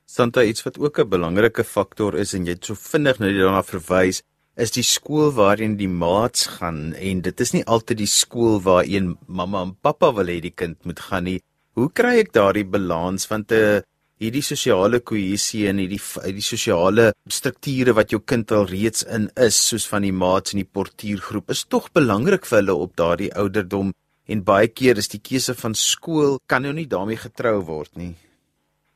Santa 0.07 0.43
iets 0.43 0.63
wat 0.63 0.79
ook 0.79 0.99
'n 0.99 1.09
belangrike 1.09 1.65
faktor 1.65 2.15
is 2.15 2.35
en 2.35 2.45
jy 2.45 2.53
het 2.53 2.65
so 2.65 2.75
vinnig 2.75 3.19
nou 3.19 3.33
daarna 3.33 3.63
verwys 3.63 4.23
is 4.57 4.71
die 4.71 4.83
skool 4.83 5.33
waarheen 5.33 5.77
die 5.77 5.89
maats 5.89 6.47
gaan 6.47 6.95
en 6.95 7.21
dit 7.21 7.41
is 7.41 7.53
nie 7.53 7.65
altyd 7.65 7.99
die 7.99 8.07
skool 8.07 8.61
waarheen 8.63 9.17
mamma 9.27 9.63
en 9.63 9.77
pappa 9.83 10.13
wil 10.13 10.27
hê 10.27 10.41
die 10.41 10.55
kind 10.55 10.85
moet 10.85 11.01
gaan 11.01 11.25
nie. 11.25 11.41
Hoe 11.75 11.91
kry 11.91 12.19
ek 12.19 12.33
daardie 12.33 12.65
balans 12.65 13.29
want 13.29 13.51
'n 13.51 13.55
uh, 13.55 13.81
hierdie 14.23 14.45
sosiale 14.47 15.01
kohesie 15.01 15.65
en 15.69 15.81
hierdie 15.83 16.01
die 16.37 16.45
sosiale 16.45 17.11
strukture 17.27 17.95
wat 17.99 18.13
jou 18.15 18.21
kind 18.33 18.53
al 18.55 18.69
reeds 18.71 19.03
in 19.17 19.27
is 19.47 19.59
soos 19.71 19.87
van 19.91 20.07
die 20.07 20.15
maats 20.15 20.55
en 20.55 20.63
die 20.63 20.71
portuïergroep 20.79 21.51
is 21.51 21.65
tog 21.67 21.91
belangrik 21.99 22.47
vir 22.47 22.61
hulle 22.61 22.77
op 22.87 22.95
daardie 23.01 23.33
ouderdom 23.45 23.93
en 24.29 24.45
baie 24.45 24.69
keer 24.69 25.01
is 25.03 25.11
die 25.13 25.21
keuse 25.31 25.55
van 25.59 25.75
skool 25.75 26.39
kan 26.47 26.63
nou 26.63 26.73
nie 26.73 26.87
daarmee 26.87 27.21
getrou 27.21 27.59
word 27.67 27.91
nie. 28.01 28.15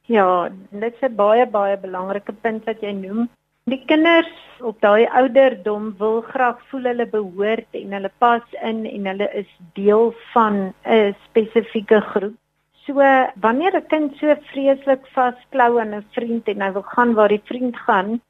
Ja, 0.09 0.49
dit 0.71 0.95
is 0.95 1.03
'n 1.03 1.17
baie 1.17 1.47
baie 1.47 1.77
belangrike 1.77 2.33
punt 2.33 2.65
wat 2.65 2.81
jy 2.81 2.93
noem. 2.93 3.29
Die 3.69 3.85
kinders 3.85 4.33
op 4.61 4.81
daai 4.81 5.07
ouderdom 5.21 5.95
wil 5.99 6.23
graag 6.23 6.59
voel 6.71 6.85
hulle 6.91 7.07
behoort 7.07 7.69
en 7.73 7.93
hulle 7.93 8.11
pas 8.19 8.43
in 8.63 8.87
en 8.87 9.07
hulle 9.07 9.29
is 9.35 9.51
deel 9.75 10.15
van 10.33 10.73
'n 10.85 11.15
spesifieke 11.27 12.01
groep. 12.01 12.37
So 12.89 12.95
wanneer 13.45 13.75
'n 13.77 13.87
kind 13.93 14.15
so 14.17 14.35
vreeslik 14.51 15.03
vasklou 15.15 15.73
aan 15.81 15.95
'n 15.95 16.07
vriend 16.17 16.49
en 16.49 16.63
hy 16.65 16.71
wil 16.73 16.87
gaan 16.95 17.13
waar 17.19 17.29
die 17.29 17.45
vriend 17.51 17.77
gaan, 17.77 18.21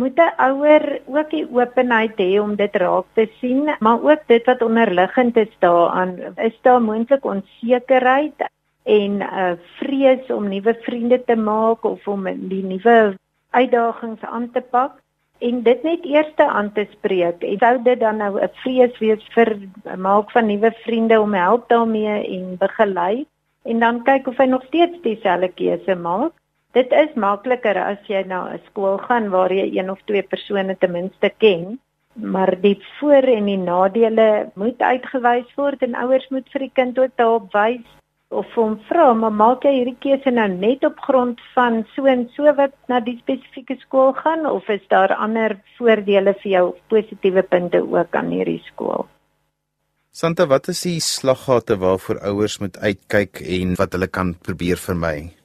moet 0.00 0.18
'n 0.18 0.34
ouer 0.48 1.00
ook 1.06 1.30
die 1.30 1.46
openheid 1.58 2.18
hê 2.18 2.40
om 2.40 2.56
dit 2.56 2.74
raak 2.82 3.06
te 3.14 3.28
sien, 3.40 3.70
maar 3.78 4.02
ook 4.02 4.22
dit 4.26 4.44
wat 4.46 4.62
onderliggend 4.62 5.36
is 5.36 5.54
daaraan. 5.58 6.18
Is 6.36 6.58
daar 6.62 6.82
moontlik 6.82 7.24
onsekerheid 7.24 8.38
en 8.82 9.12
'n 9.18 9.22
uh, 9.22 9.52
vrees 9.78 10.26
om 10.30 10.48
nuwe 10.48 10.74
vriende 10.74 11.24
te 11.24 11.36
maak 11.36 11.84
of 11.84 12.08
om 12.08 12.24
die 12.48 12.64
nuwe 12.64 13.14
uitdagings 13.50 14.22
aan 14.22 14.50
te 14.50 14.60
pak? 14.60 14.92
En 15.38 15.62
dit 15.62 15.82
net 15.82 16.04
eers 16.04 16.36
aan 16.36 16.72
te 16.72 16.86
spreek. 16.90 17.36
Sou 17.58 17.82
dit 17.82 18.00
dan 18.00 18.16
nou 18.16 18.40
'n 18.40 18.50
vrees 18.52 18.98
wees 18.98 19.24
vir 19.34 19.58
maak 19.96 20.30
van 20.30 20.46
nuwe 20.46 20.70
vriende 20.70 21.20
om 21.20 21.34
help 21.34 21.68
daarmee 21.68 22.26
en 22.36 22.56
begelei 22.58 23.26
en 23.68 23.84
dan 23.84 24.02
kyk 24.04 24.26
of 24.32 24.36
hy 24.40 24.48
nog 24.50 24.64
steeds 24.72 25.02
dieselfde 25.06 25.52
keuse 25.60 25.94
maak 25.94 26.32
Dit 26.76 26.90
is 26.92 27.14
makliker 27.16 27.78
as 27.80 28.08
jy 28.12 28.18
na 28.28 28.38
'n 28.54 28.58
skool 28.68 28.98
gaan 29.04 29.30
waar 29.34 29.52
jy 29.52 29.66
een 29.72 29.90
of 29.90 30.00
twee 30.04 30.22
persone 30.22 30.74
ten 30.76 30.92
minste 30.92 31.30
ken, 31.42 31.80
maar 32.14 32.52
die 32.60 32.76
voor 32.98 33.24
en 33.36 33.46
die 33.48 33.56
nadele 33.56 34.50
moet 34.54 34.82
uitgewys 34.82 35.54
word 35.56 35.82
en 35.82 35.94
ouers 35.94 36.28
moet 36.28 36.48
vir 36.52 36.60
die 36.66 36.74
kind 36.74 36.98
ook 36.98 37.14
daarop 37.16 37.48
wys 37.52 37.86
of 38.30 38.54
hom 38.54 38.76
vra, 38.88 39.12
maar 39.14 39.32
maak 39.32 39.64
jy 39.64 39.72
hierdie 39.78 39.96
keuse 40.04 40.30
nou 40.30 40.48
net 40.48 40.84
op 40.84 41.00
grond 41.00 41.40
van 41.54 41.84
so 41.94 42.04
en 42.04 42.28
so 42.36 42.52
wat 42.60 42.74
na 42.88 43.00
die 43.00 43.16
spesifieke 43.22 43.78
skool 43.80 44.12
gaan 44.12 44.44
of 44.46 44.68
is 44.68 44.84
daar 44.88 45.14
ander 45.16 45.56
voordele 45.78 46.34
vir 46.42 46.50
jou 46.52 46.64
of 46.68 46.82
positiewe 46.88 47.42
punte 47.42 47.80
ook 47.80 48.14
aan 48.14 48.28
hierdie 48.28 48.62
skool? 48.66 49.08
Santa, 50.10 50.46
wat 50.46 50.68
is 50.68 50.82
die 50.82 51.00
slaggate 51.00 51.78
waarvoor 51.78 52.18
ouers 52.20 52.58
moet 52.58 52.78
uitkyk 52.78 53.40
en 53.40 53.74
wat 53.74 53.92
hulle 53.92 54.06
kan 54.06 54.34
probeer 54.34 54.76
vermy? 54.76 55.38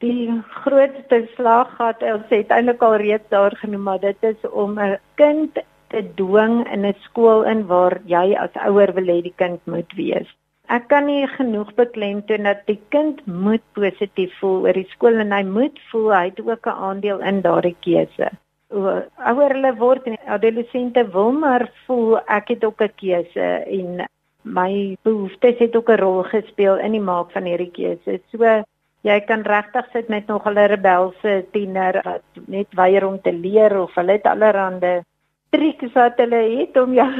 die 0.00 0.32
grootste 0.64 1.18
slag 1.36 1.74
gehad 1.76 2.02
ons 2.08 2.30
het 2.32 2.52
eintlik 2.56 2.82
al 2.86 2.96
reeds 3.02 3.32
daar 3.34 3.56
genoem 3.60 3.82
maar 3.88 4.00
dit 4.00 4.28
is 4.28 4.46
om 4.64 4.78
'n 4.80 4.96
kind 5.20 5.58
te 5.92 6.00
dwing 6.20 6.56
in 6.74 6.86
'n 6.86 6.94
skool 7.06 7.42
in 7.52 7.66
waar 7.66 8.00
jy 8.06 8.36
as 8.44 8.54
ouer 8.68 8.92
wil 8.94 9.08
hê 9.12 9.20
die 9.22 9.36
kind 9.42 9.60
moet 9.66 9.92
wees. 9.96 10.28
Ek 10.68 10.88
kan 10.88 11.04
nie 11.06 11.26
genoeg 11.26 11.74
beklemtoon 11.74 12.42
dat 12.42 12.66
die 12.66 12.80
kind 12.88 13.26
moet 13.26 13.62
positief 13.72 14.32
voel 14.40 14.66
oor 14.66 14.72
die 14.72 14.88
skool 14.90 15.20
en 15.20 15.32
hy 15.32 15.42
moet 15.42 15.78
voel 15.90 16.12
hy 16.14 16.24
het 16.24 16.40
ook 16.40 16.66
'n 16.66 16.80
aandeel 16.88 17.20
in 17.20 17.40
daardie 17.40 17.76
keuse. 17.80 18.30
Ouer 18.70 19.54
hulle 19.56 19.72
word 19.78 20.06
en 20.06 20.16
adolessente 20.30 21.02
wil 21.12 21.32
maar 21.32 21.66
voel 21.86 22.18
ek 22.26 22.52
het 22.54 22.64
ook 22.64 22.82
'n 22.82 22.92
keuse 23.02 23.48
en 23.66 24.06
my 24.42 24.96
behoeftes 25.02 25.58
het 25.58 25.76
ook 25.76 25.90
'n 25.90 26.00
rol 26.00 26.22
gespeel 26.22 26.78
in 26.78 26.92
die 26.92 27.00
maak 27.00 27.32
van 27.32 27.44
hierdie 27.44 27.70
keuse. 27.70 28.20
So 28.30 28.64
jy 29.02 29.20
kan 29.20 29.42
regtig 29.42 29.86
sit 29.92 30.08
met 30.08 30.26
nog 30.26 30.46
'n 30.46 30.56
rebelse 30.56 31.44
tiener 31.52 32.00
wat 32.04 32.22
net 32.46 32.68
weier 32.74 33.06
om 33.06 33.20
te 33.20 33.32
leer 33.32 33.80
of 33.80 33.94
hulle 33.94 34.12
het 34.12 34.26
allerhande 34.26 35.04
triks 35.50 35.92
wat 35.94 36.16
hulle 36.16 36.58
het 36.58 36.76
om 36.76 36.94
jou 36.94 37.10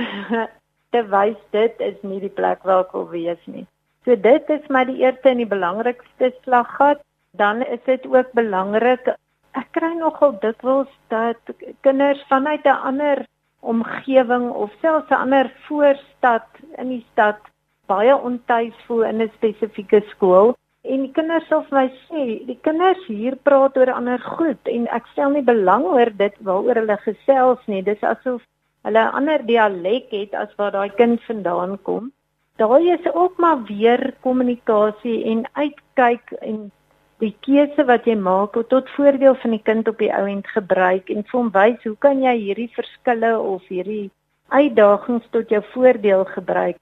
te 0.93 1.03
wys 1.03 1.41
dit 1.51 1.75
is 1.81 1.99
nie 2.03 2.21
die 2.21 2.37
plek 2.41 2.63
waar 2.63 2.85
ek 2.85 2.93
wil 2.93 3.09
wees 3.09 3.43
nie. 3.47 3.67
So 4.05 4.17
dit 4.17 4.51
is 4.51 4.67
maar 4.69 4.87
die 4.87 5.03
eerste 5.03 5.29
en 5.29 5.37
die 5.37 5.47
belangrikste 5.47 6.33
slaggat. 6.43 7.03
Dan 7.33 7.63
is 7.63 7.83
dit 7.85 8.07
ook 8.07 8.33
belangrik 8.33 9.15
ek 9.55 9.73
kry 9.73 9.95
nogal 9.95 10.39
dikwels 10.41 10.93
dat 11.09 11.55
kinders 11.81 12.23
vanuit 12.29 12.65
'n 12.65 12.83
ander 12.91 13.27
omgewing 13.61 14.51
of 14.51 14.71
selfs 14.81 15.11
'n 15.11 15.23
ander 15.25 15.53
voorstad 15.69 16.47
in 16.79 16.89
die 16.89 17.07
stad 17.13 17.39
baie 17.87 18.17
ontuis 18.17 18.75
voel 18.87 19.03
in 19.05 19.23
'n 19.23 19.33
spesifieke 19.37 20.03
skool 20.11 20.55
En 20.89 21.03
die 21.05 21.13
kinders 21.13 21.45
sê 21.49 21.59
vir 21.69 21.77
my 21.77 21.89
sê, 22.09 22.23
die 22.49 22.57
kinders 22.65 23.01
hier 23.07 23.35
praat 23.49 23.77
oor 23.77 23.91
ander 23.93 24.23
goed 24.37 24.71
en 24.73 24.87
ek 24.97 25.11
stel 25.13 25.35
nie 25.35 25.45
belang 25.45 25.85
oor 25.85 26.09
dit 26.23 26.39
waaroor 26.49 26.81
hulle 26.81 26.97
gesels 27.03 27.67
nie. 27.69 27.83
Dis 27.85 28.01
asof 28.13 28.41
hulle 28.89 29.03
'n 29.03 29.17
ander 29.19 29.45
dialek 29.51 30.09
het 30.17 30.33
as 30.43 30.55
waar 30.57 30.73
daai 30.73 30.89
kind 31.01 31.21
vandaan 31.29 31.77
kom. 31.89 32.09
Daai 32.57 32.93
is 32.97 33.13
ook 33.13 33.37
maar 33.39 33.61
weer 33.69 34.15
kommunikasie 34.25 35.19
en 35.33 35.45
uitkyk 35.53 36.33
en 36.41 36.73
die 37.21 37.35
keuse 37.45 37.85
wat 37.89 38.07
jy 38.09 38.17
maak 38.17 38.57
tot 38.73 38.89
voordeel 38.97 39.35
van 39.43 39.57
die 39.57 39.65
kind 39.65 39.89
op 39.89 39.99
die 40.01 40.13
ou 40.17 40.25
end 40.29 40.47
gebruik 40.55 41.11
en 41.13 41.27
vir 41.29 41.39
hom 41.39 41.51
wys 41.57 41.83
hoe 41.85 41.97
kan 42.07 42.23
jy 42.25 42.37
hierdie 42.39 42.71
verskille 42.77 43.33
of 43.39 43.67
hierdie 43.69 44.11
uitdagings 44.49 45.27
tot 45.35 45.53
jou 45.53 45.61
voordeel 45.75 46.25
gebruik. 46.35 46.79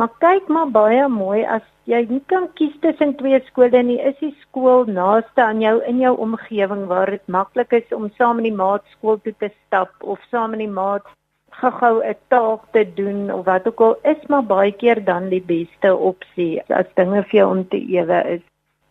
Maar 0.00 0.08
kyk 0.24 0.48
maar 0.48 0.70
baie 0.72 1.04
mooi 1.12 1.42
as 1.44 1.64
jy 1.84 2.00
nie 2.08 2.22
kan 2.32 2.48
kies 2.56 2.72
tussen 2.80 3.12
twee 3.20 3.40
skole 3.50 3.82
nie, 3.84 3.98
is 4.00 4.16
die 4.22 4.32
skool 4.40 4.88
naaste 4.88 5.44
aan 5.44 5.60
jou 5.60 5.74
in 5.88 6.00
jou 6.00 6.14
omgewing 6.26 6.86
waar 6.88 7.12
dit 7.12 7.26
maklik 7.28 7.76
is 7.76 7.92
om 7.92 8.08
saam 8.16 8.40
in 8.40 8.48
die 8.48 8.58
maat 8.62 8.86
skool 8.96 9.20
toe 9.20 9.34
te 9.44 9.50
stap 9.66 9.92
of 10.00 10.22
saam 10.30 10.56
in 10.56 10.64
die 10.64 10.74
maat 10.80 11.04
gou-gou 11.60 12.00
'n 12.00 12.16
taak 12.32 12.62
te 12.72 12.84
doen 12.96 13.30
of 13.30 13.44
wat 13.44 13.66
ook 13.68 13.80
al 13.80 13.96
is 14.14 14.22
maar 14.28 14.42
baie 14.42 14.72
keer 14.72 15.04
dan 15.04 15.28
die 15.28 15.44
beste 15.54 15.94
opsie 15.94 16.62
as 16.68 16.88
dinge 16.94 17.22
vir 17.28 17.38
jou 17.40 17.50
om 17.50 17.68
te 17.68 17.76
ewe 17.76 18.22
is. 18.36 18.42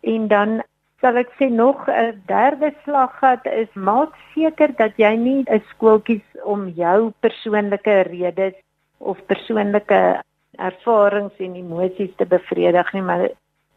En 0.02 0.28
dan 0.28 0.62
sal 1.02 1.18
ek 1.18 1.30
sê 1.38 1.50
nog 1.50 1.88
'n 1.88 2.22
derde 2.26 2.72
slaggat 2.84 3.46
is 3.46 3.72
maak 3.74 4.12
seker 4.34 4.70
dat 4.82 4.96
jy 4.96 5.14
nie 5.16 5.44
'n 5.46 5.62
skool 5.70 5.98
kies 6.00 6.26
om 6.44 6.68
jou 6.68 7.12
persoonlike 7.20 7.96
redes 8.14 8.54
of 8.98 9.26
persoonlike 9.26 10.22
ervarings 10.58 11.36
en 11.38 11.54
emosies 11.56 12.14
te 12.16 12.26
bevredig 12.26 12.92
nie 12.94 13.02
maar 13.02 13.28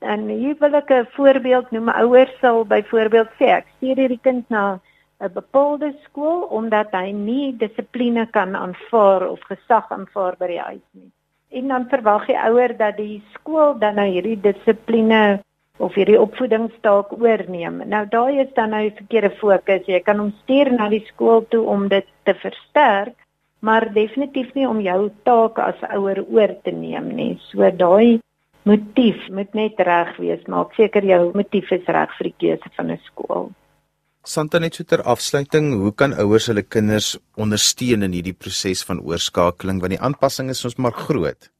en 0.01 0.27
hier 0.29 0.55
wil 0.59 0.75
ek 0.75 0.91
'n 0.91 1.07
voorbeeld 1.17 1.71
noem. 1.71 1.89
Ouers 1.89 2.39
sal 2.39 2.65
byvoorbeeld 2.65 3.31
sê 3.39 3.45
ek 3.59 3.65
stuur 3.75 3.95
hierdie 3.95 4.21
kind 4.21 4.49
na 4.49 4.79
'n 5.19 5.33
bepaalde 5.33 5.93
skool 6.03 6.41
omdat 6.59 6.91
hy 6.91 7.11
nie 7.11 7.57
dissipline 7.57 8.27
kan 8.31 8.55
aanvaar 8.55 9.29
of 9.29 9.39
gesag 9.41 9.91
aanvaar 9.91 10.35
by 10.37 10.47
die 10.47 10.59
huis 10.59 10.87
nie. 10.91 11.11
En 11.49 11.67
dan 11.67 11.89
verwag 11.89 12.25
die 12.27 12.37
ouer 12.37 12.77
dat 12.77 12.97
die 12.97 13.23
skool 13.33 13.79
dan 13.79 13.95
nou 13.95 14.07
hierdie 14.07 14.41
dissipline 14.41 15.39
of 15.77 15.95
hierdie 15.97 16.19
opvoedingsstaak 16.19 17.11
oorneem. 17.17 17.81
Nou 17.91 18.05
daai 18.11 18.41
is 18.45 18.51
dan 18.55 18.71
nou 18.75 18.81
die 18.87 18.95
verkeerde 18.95 19.31
fokus. 19.41 19.87
Jy 19.87 19.99
kan 20.05 20.21
hom 20.21 20.31
stuur 20.43 20.71
na 20.71 20.89
die 20.91 21.03
skool 21.09 21.43
toe 21.51 21.63
om 21.67 21.87
dit 21.91 22.07
te 22.27 22.35
versterk, 22.39 23.17
maar 23.65 23.89
definitief 23.93 24.53
nie 24.55 24.67
om 24.69 24.79
jou 24.83 25.09
taak 25.27 25.59
as 25.59 25.81
ouer 25.91 26.21
oor 26.23 26.55
te 26.63 26.71
neem 26.71 27.11
nie. 27.17 27.33
So 27.51 27.67
daai 27.71 28.21
motief 28.65 29.27
moet 29.29 29.53
net 29.53 29.79
reg 29.79 30.15
wees, 30.21 30.41
maak 30.47 30.73
seker 30.77 31.05
jou 31.05 31.29
motief 31.35 31.71
is 31.75 31.85
reg 31.87 32.13
vir 32.17 32.31
die 32.31 32.37
keuse 32.45 32.71
van 32.77 32.91
'n 32.91 32.99
skool. 33.05 33.51
Santa 34.25 34.59
net 34.59 34.73
so 34.73 34.83
ter 34.83 35.03
afsluiting, 35.03 35.75
hoe 35.81 35.91
kan 35.93 36.13
ouers 36.13 36.47
hulle 36.47 36.63
kinders 36.63 37.17
ondersteun 37.37 38.01
in 38.01 38.11
hierdie 38.11 38.33
proses 38.33 38.81
van 38.83 38.99
oorskakeling 38.99 39.81
want 39.81 39.93
die 39.93 40.01
aanpassing 40.01 40.49
is 40.49 40.65
ons 40.65 40.77
maar 40.77 40.97
groot. 40.97 41.51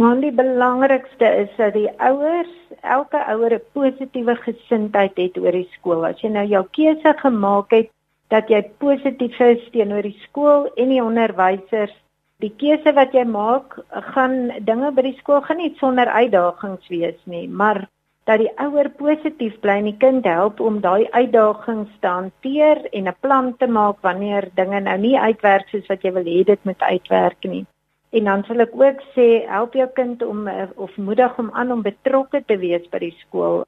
Maar 0.00 0.20
die 0.20 0.32
belangrikste 0.32 1.28
is 1.44 1.50
dat 1.56 1.74
die 1.76 1.90
ouers, 2.00 2.52
elke 2.80 3.18
ouer 3.28 3.54
'n 3.54 3.64
positiewe 3.72 4.36
gesindheid 4.36 5.16
het 5.16 5.36
oor 5.38 5.52
die 5.52 5.68
skool. 5.72 6.06
As 6.06 6.20
jy 6.20 6.28
nou 6.28 6.46
jou 6.46 6.64
keuse 6.70 7.12
gemaak 7.18 7.70
het, 7.70 7.90
dat 8.28 8.48
jy 8.48 8.62
positief 8.78 9.40
is 9.40 9.70
teenoor 9.72 10.02
die 10.02 10.18
skool 10.22 10.70
en 10.76 10.88
die 10.88 11.02
onderwysers. 11.04 11.92
Die 12.40 12.54
keuse 12.56 12.92
wat 12.92 13.12
jy 13.12 13.24
maak, 13.24 13.76
gaan 14.14 14.64
dinge 14.64 14.92
by 14.92 15.02
die 15.02 15.18
skool 15.18 15.40
gaan 15.40 15.60
nie 15.60 15.74
sonder 15.76 16.08
uitdagings 16.08 16.88
wees 16.88 17.20
nie, 17.24 17.48
maar 17.48 17.88
dat 18.24 18.38
die 18.38 18.52
ouer 18.56 18.88
positief 18.88 19.60
bly 19.60 19.76
en 19.82 19.90
die 19.90 19.98
kind 19.98 20.24
help 20.24 20.60
om 20.60 20.80
daai 20.80 21.06
uitdagings 21.10 21.92
te 22.00 22.08
hanteer 22.08 22.80
en 22.92 23.08
'n 23.08 23.20
plan 23.20 23.56
te 23.56 23.66
maak 23.66 24.00
wanneer 24.00 24.48
dinge 24.54 24.80
nou 24.80 24.98
nie 24.98 25.18
uitwerk 25.18 25.68
soos 25.68 25.86
wat 25.86 26.02
jy 26.02 26.12
wil 26.12 26.24
hê 26.24 26.44
dit 26.44 26.64
moet 26.64 26.80
uitwerk 26.80 27.44
nie. 27.44 27.66
En 28.12 28.24
dan 28.28 28.42
sal 28.44 28.60
ek 28.60 28.72
ook 28.76 28.98
sê 29.16 29.26
help 29.48 29.76
jou 29.78 29.88
kind 29.96 30.22
om 30.22 30.48
of 30.76 30.96
moedig 30.96 31.36
hom 31.38 31.50
aan 31.56 31.72
om 31.72 31.84
betrokke 31.84 32.42
te 32.44 32.58
wees 32.60 32.84
by 32.92 32.98
die 33.06 33.14
skool. 33.22 33.62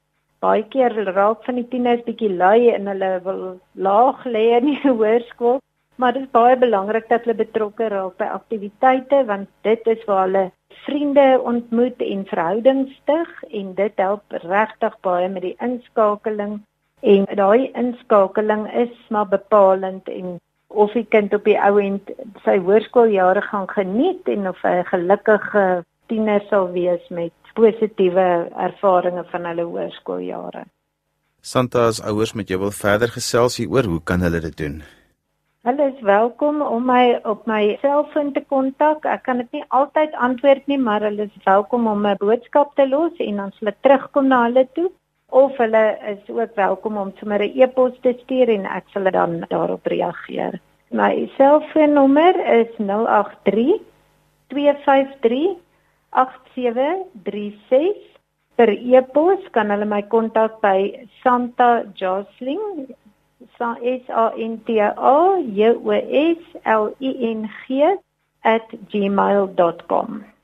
Baie 0.45 0.65
keer 0.69 0.93
raak 1.15 1.41
van 1.47 1.57
die 1.57 1.67
tieners 1.71 2.03
bietjie 2.05 2.29
lui 2.29 2.69
en 2.69 2.91
hulle 2.91 3.09
wil 3.25 3.41
laag 3.87 4.21
lê 4.29 4.43
in 4.59 4.69
die 4.69 4.81
hoërskool, 4.91 5.57
maar 5.97 6.13
dit 6.13 6.27
is 6.27 6.35
baie 6.37 6.59
belangrik 6.61 7.09
dat 7.09 7.25
hulle 7.25 7.39
betrokke 7.41 7.89
raak 7.89 8.19
by 8.21 8.29
aktiwiteite 8.37 9.23
want 9.31 9.49
dit 9.65 9.91
is 9.95 10.05
waar 10.11 10.27
hulle 10.27 10.45
vriende 10.85 11.25
ontmoet 11.53 12.05
en 12.05 12.25
verhoudings 12.29 12.93
stig 13.01 13.43
en 13.49 13.73
dit 13.81 14.01
help 14.05 14.39
regtig 14.45 14.97
baie 15.07 15.29
met 15.29 15.47
die 15.49 15.55
inskakeling. 15.69 16.59
En 17.01 17.25
daai 17.41 17.71
inskakeling 17.73 18.67
is 18.85 18.93
maar 19.09 19.29
bepalend 19.33 20.09
en 20.09 20.37
of 20.75 20.93
die 20.93 21.05
kind 21.09 21.33
op 21.33 21.43
die 21.47 21.57
ou 21.57 21.79
end 21.81 22.11
sy 22.43 22.57
hoërskooljare 22.63 23.41
gaan 23.49 23.67
geniet 23.71 24.27
en 24.35 24.47
of 24.51 24.61
hy 24.63 24.75
'n 24.81 24.91
gelukkige 24.91 25.83
tiener 26.07 26.41
sal 26.49 26.71
wees 26.71 27.03
met 27.09 27.33
positiewe 27.55 28.27
ervarings 28.67 29.29
van 29.31 29.45
hulle 29.45 29.63
hoërskooljare. 29.63 30.65
Santa 31.41 31.87
as 31.87 32.01
ouers 32.01 32.33
met 32.33 32.49
jou 32.49 32.59
wil 32.59 32.71
verder 32.71 33.07
gesels 33.07 33.57
hier 33.57 33.69
oor 33.69 33.83
hoe 33.83 34.01
kan 34.03 34.21
hulle 34.21 34.39
dit 34.39 34.57
doen? 34.57 34.83
Hulle 35.65 35.85
is 35.93 36.01
welkom 36.01 36.61
om 36.61 36.85
my 36.85 37.19
op 37.23 37.47
my 37.49 37.77
selfoon 37.81 38.33
te 38.33 38.43
kontak. 38.53 39.05
Ek 39.05 39.23
kan 39.23 39.37
dit 39.37 39.51
nie 39.51 39.63
altyd 39.67 40.13
antwoord 40.13 40.67
nie, 40.67 40.77
maar 40.77 41.01
hulle 41.01 41.25
is 41.25 41.45
welkom 41.45 41.87
om 41.87 42.05
'n 42.05 42.17
boodskap 42.17 42.75
te 42.75 42.87
los 42.89 43.13
en 43.17 43.35
dan 43.35 43.51
sal 43.51 43.67
ek 43.67 43.81
terugkom 43.81 44.27
na 44.27 44.43
hulle 44.43 44.67
toe 44.73 44.91
of 45.35 45.51
hulle 45.59 45.83
is 46.13 46.23
ook 46.31 46.55
welkom 46.55 46.97
om 46.97 47.11
sommer 47.19 47.41
'n 47.43 47.51
e-pos 47.61 47.95
te 48.01 48.15
stuur 48.23 48.49
en 48.49 48.65
ek 48.65 48.83
sal 48.93 49.11
dan 49.11 49.45
daarop 49.47 49.85
reageer. 49.85 50.59
My 50.91 51.29
selfoonnommer 51.37 52.35
is 52.59 52.67
083 52.77 53.81
253 54.47 55.57
8736 56.09 57.95
per 58.55 58.69
e-pos 58.69 59.39
kan 59.51 59.69
hulle 59.69 59.85
my 59.85 60.01
kontak 60.01 60.61
by 60.61 61.07
Santa 61.23 61.83
Josling 61.93 62.87
S 63.59 63.61
A 64.09 64.31
N 64.37 64.63
T 64.65 64.79
A 64.79 64.91
J 65.57 65.75
O 65.75 65.91
S 65.91 66.41
L 66.63 66.95
I 66.99 67.11
N 67.33 67.49
G 67.67 67.97
@gmail.com. 68.91 70.34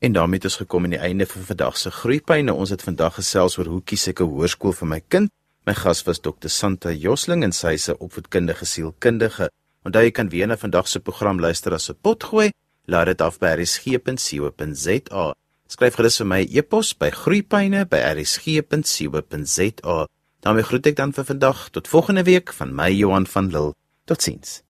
En 0.00 0.12
daarmee 0.12 0.40
het 0.40 0.44
ons 0.44 0.56
gekom 0.56 0.84
aan 0.84 0.94
die 0.94 0.98
einde 0.98 1.26
van 1.26 1.42
vandag 1.42 1.78
se 1.78 1.90
groeipyne. 1.90 2.52
Ons 2.52 2.70
het 2.72 2.82
vandag 2.82 3.14
gesels 3.14 3.58
oor 3.58 3.66
hoe 3.68 3.82
kies 3.84 4.08
ek 4.08 4.20
'n 4.20 4.24
hoërskool 4.32 4.72
vir 4.72 4.88
my 4.88 5.00
kind. 5.08 5.30
My 5.66 5.74
gas 5.74 6.02
was 6.02 6.20
Dr. 6.20 6.48
Santa 6.48 6.92
Josling 6.92 7.44
en 7.44 7.52
sy 7.52 7.72
is 7.72 7.88
'n 7.88 7.96
opvoedkundige 7.98 8.64
sielkundige. 8.64 9.50
Onthou 9.84 10.04
jy 10.04 10.10
kan 10.10 10.28
weer 10.28 10.46
na 10.46 10.56
vandag 10.56 10.88
se 10.88 11.00
program 11.00 11.40
luister 11.40 11.74
as 11.74 11.90
'n 11.90 11.96
potgooi. 12.02 12.50
Laat 12.86 13.06
dit 13.06 13.20
af 13.20 13.38
by 13.38 13.46
rsg.co.za. 13.46 15.34
Skryf 15.66 15.94
gerus 15.94 16.16
vir 16.16 16.26
my 16.26 16.48
e-pos 16.50 16.96
by 16.96 17.10
groeipyne@rsg.co.za. 17.10 20.06
daarmee 20.40 20.62
groet 20.62 20.86
ek 20.86 20.96
dan 20.96 21.12
vir 21.12 21.24
vandag 21.24 21.68
tot 21.70 21.88
volgende 21.88 22.22
week 22.22 22.52
van 22.52 22.74
my 22.74 22.90
Johan 22.90 23.26
van 23.26 23.46
Lille. 23.46 23.74
Totsiens. 24.04 24.62